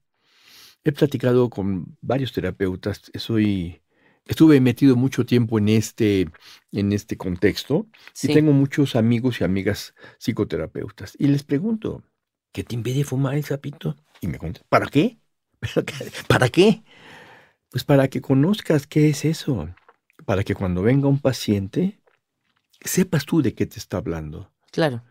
[0.83, 3.81] He platicado con varios terapeutas, soy
[4.25, 6.29] estuve metido mucho tiempo en este,
[6.71, 7.87] en este contexto
[8.21, 11.15] y tengo muchos amigos y amigas psicoterapeutas.
[11.19, 12.03] Y les pregunto,
[12.51, 13.95] ¿qué te impide fumar el sapito?
[14.21, 15.17] Y me cuentan, ¿para qué?
[16.27, 16.83] ¿Para qué?
[17.71, 19.69] Pues para que conozcas qué es eso.
[20.25, 21.99] Para que cuando venga un paciente,
[22.81, 24.51] sepas tú de qué te está hablando.
[24.71, 25.03] Claro.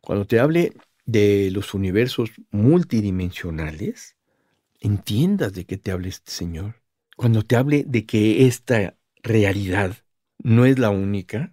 [0.00, 0.74] Cuando te hable
[1.06, 4.16] de los universos multidimensionales,
[4.80, 6.74] entiendas de qué te hable este Señor
[7.18, 9.96] cuando te hable de que esta realidad
[10.38, 11.52] no es la única,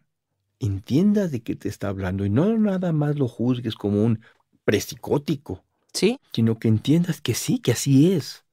[0.59, 4.21] entiendas de qué te está hablando y no nada más lo juzgues como un
[4.63, 5.65] presicótico.
[5.91, 6.19] Sí.
[6.33, 8.44] Sino que entiendas que sí, que así es,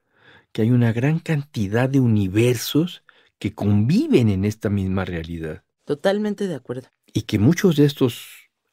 [0.53, 3.03] que hay una gran cantidad de universos
[3.39, 5.65] que conviven en esta misma realidad.
[5.85, 6.89] Totalmente de acuerdo.
[7.13, 8.29] Y que muchos de estos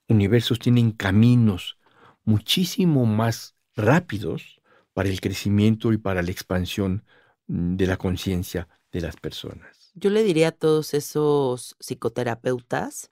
[0.07, 1.77] universos tienen caminos
[2.23, 4.61] muchísimo más rápidos
[4.93, 7.03] para el crecimiento y para la expansión
[7.49, 9.91] Mm, de la conciencia de las personas.
[9.95, 13.09] Yo le diría a todos esos psicoterapeutas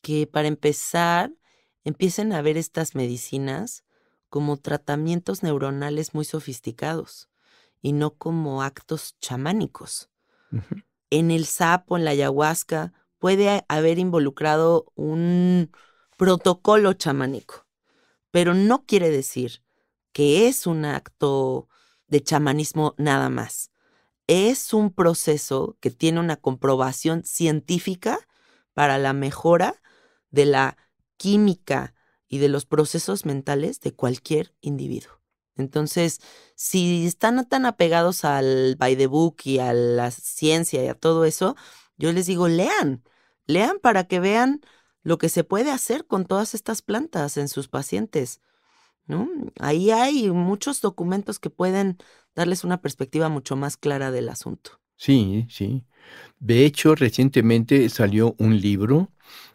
[0.00, 1.30] que para empezar
[1.84, 3.84] empiecen a ver estas medicinas
[4.30, 7.28] como tratamientos neuronales muy sofisticados
[7.82, 10.10] y no como actos chamánicos.
[11.10, 15.70] En el sapo, en la ayahuasca, puede haber involucrado un
[16.16, 17.66] protocolo chamánico,
[18.30, 19.62] pero no quiere decir
[20.12, 21.68] que es un acto
[22.08, 23.70] de chamanismo nada más.
[24.26, 28.18] Es un proceso que tiene una comprobación científica
[28.74, 29.80] para la mejora
[30.30, 30.76] de la
[31.16, 31.94] química
[32.28, 35.19] y de los procesos mentales de cualquier individuo.
[35.60, 36.20] Entonces,
[36.56, 41.24] si están tan apegados al by the book y a la ciencia y a todo
[41.24, 41.56] eso,
[41.96, 43.04] yo les digo, lean,
[43.46, 44.60] lean para que vean
[45.02, 48.40] lo que se puede hacer con todas estas plantas en sus pacientes.
[49.58, 51.98] Ahí hay muchos documentos que pueden
[52.34, 54.80] darles una perspectiva mucho más clara del asunto.
[54.96, 55.84] Sí, sí.
[56.38, 59.12] De hecho, recientemente salió un libro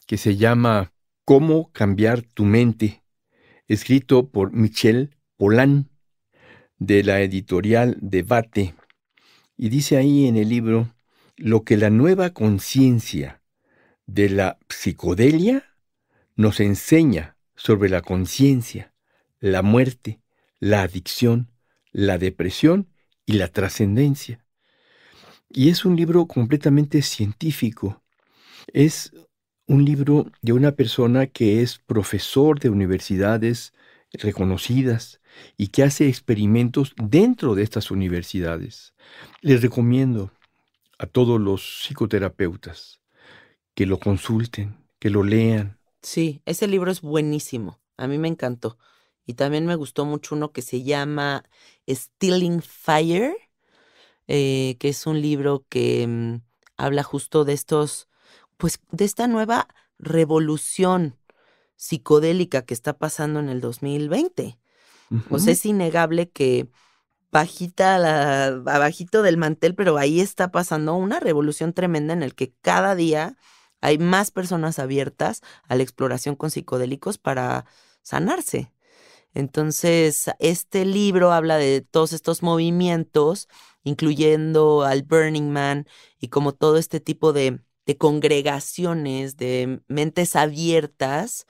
[0.08, 0.91] que se llama
[1.24, 3.03] Cómo cambiar tu mente,
[3.68, 5.89] escrito por Michelle Polán,
[6.78, 8.76] de la editorial Debate.
[9.57, 10.93] Y dice ahí en el libro
[11.38, 13.41] lo que la nueva conciencia
[14.05, 15.63] de la psicodelia
[16.36, 18.93] nos enseña sobre la conciencia
[19.39, 20.21] la muerte,
[20.59, 21.51] la adicción,
[21.91, 22.89] la depresión
[23.28, 24.43] y la trascendencia.
[25.49, 28.01] Y es un libro completamente científico.
[28.73, 29.11] Es
[29.67, 33.71] un libro de una persona que es profesor de universidades
[34.13, 35.21] reconocidas
[35.58, 38.94] y que hace experimentos dentro de estas universidades.
[39.42, 40.32] Les recomiendo
[40.98, 43.02] a todos los psicoterapeutas
[43.74, 45.80] que lo consulten, que lo lean.
[46.02, 47.80] Sí, ese libro es buenísimo.
[47.98, 48.78] A mí me encantó.
[49.26, 51.44] Y también me gustó mucho uno que se llama
[51.90, 53.36] Stealing Fire,
[54.28, 56.42] eh, que es un libro que mm,
[56.78, 58.08] habla justo de estos,
[58.58, 59.68] pues de esta nueva
[59.98, 61.18] revolución
[61.76, 64.58] psicodélica que está pasando en el 2020.
[65.30, 66.68] O sea, es innegable que
[67.32, 72.53] bajita la, abajito del mantel, pero ahí está pasando una revolución tremenda en el que
[72.62, 73.38] cada día
[73.82, 77.66] hay más personas abiertas a la exploración con psicodélicos para
[78.01, 78.72] sanarse.
[79.34, 83.49] Entonces, este libro habla de todos estos movimientos,
[83.84, 85.88] incluyendo al Burning Man
[86.20, 87.60] y como todo este tipo de,
[87.97, 91.45] congregaciones, de mentes abiertas,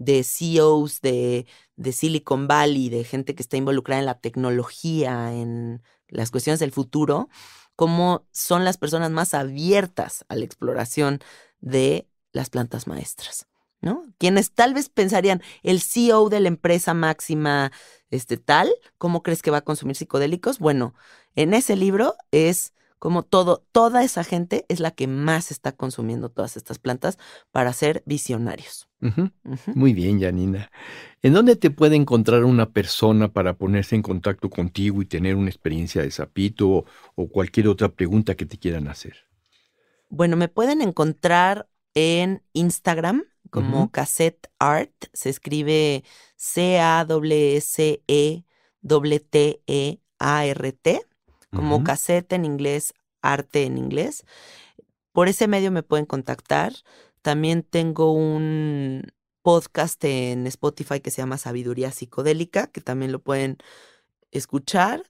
[0.00, 1.46] de CEOs de,
[1.76, 6.72] de Silicon Valley, de gente que está involucrada en la tecnología, en las cuestiones del
[6.72, 7.28] futuro,
[7.76, 11.20] cómo son las personas más abiertas a la exploración
[11.60, 13.46] de las plantas maestras.
[13.82, 14.06] ¿no?
[14.18, 17.70] Quienes tal vez pensarían, el CEO de la empresa máxima,
[18.10, 20.58] este tal, ¿cómo crees que va a consumir psicodélicos?
[20.58, 20.94] Bueno,
[21.34, 26.28] en ese libro es como todo, toda esa gente es la que más está consumiendo
[26.28, 27.18] todas estas plantas
[27.50, 28.88] para ser visionarios.
[29.74, 30.70] Muy bien, Janina.
[31.22, 35.48] ¿En dónde te puede encontrar una persona para ponerse en contacto contigo y tener una
[35.48, 36.84] experiencia de sapito o,
[37.14, 39.16] o cualquier otra pregunta que te quieran hacer?
[40.10, 46.04] Bueno, me pueden encontrar en Instagram como cassette art, se escribe
[46.36, 47.10] C-A-S-E-T-T-E-A-R-T,
[51.50, 54.24] como cassette en inglés, arte en inglés.
[55.12, 56.72] Por ese medio me pueden contactar.
[57.22, 63.58] También tengo un podcast en Spotify que se llama Sabiduría Psicodélica, que también lo pueden
[64.30, 65.02] escuchar.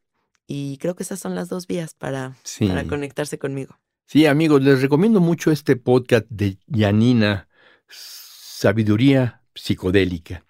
[0.47, 3.79] Y creo que esas son las dos vías para, para conectarse conmigo.
[4.07, 7.49] Sí, amigos, les recomiendo mucho este podcast de Yanina
[7.89, 10.45] sabiduría psicodélica.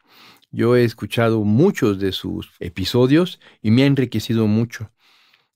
[0.51, 4.91] Yo he escuchado muchos de sus episodios y me ha enriquecido mucho.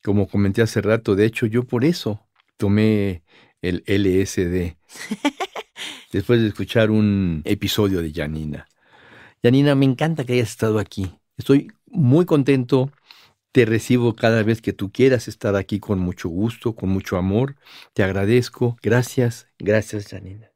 [0.05, 2.21] Como comenté hace rato, de hecho yo por eso
[2.59, 3.23] tomé
[3.63, 4.77] el LSD
[6.13, 8.69] después de escuchar un episodio de Janina.
[9.43, 11.11] Janina, me encanta que hayas estado aquí.
[11.39, 12.93] Estoy muy contento.
[13.51, 17.57] Te recibo cada vez que tú quieras estar aquí con mucho gusto, con mucho amor.
[17.95, 18.77] Te agradezco.
[18.83, 20.51] Gracias, gracias, Janina.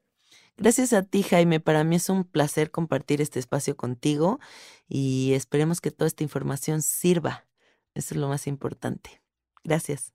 [0.59, 1.59] Gracias a ti, Jaime.
[1.59, 4.41] Para mí es un placer compartir este espacio contigo
[4.89, 7.47] y esperemos que toda esta información sirva.
[7.95, 9.23] Eso es lo más importante.
[9.69, 10.13] Gracias.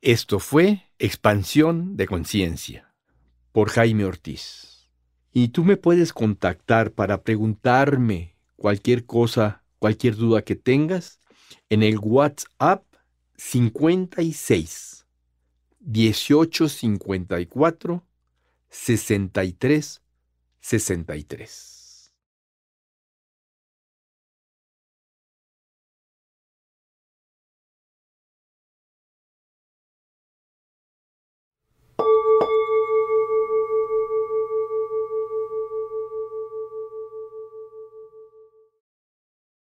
[0.00, 2.92] Esto fue Expansión de Conciencia
[3.52, 4.90] por Jaime Ortiz.
[5.32, 11.20] Y tú me puedes contactar para preguntarme cualquier cosa, cualquier duda que tengas
[11.70, 12.82] en el WhatsApp
[13.36, 15.06] 56
[15.78, 18.04] 1854
[18.68, 20.02] 63
[20.60, 21.81] 63.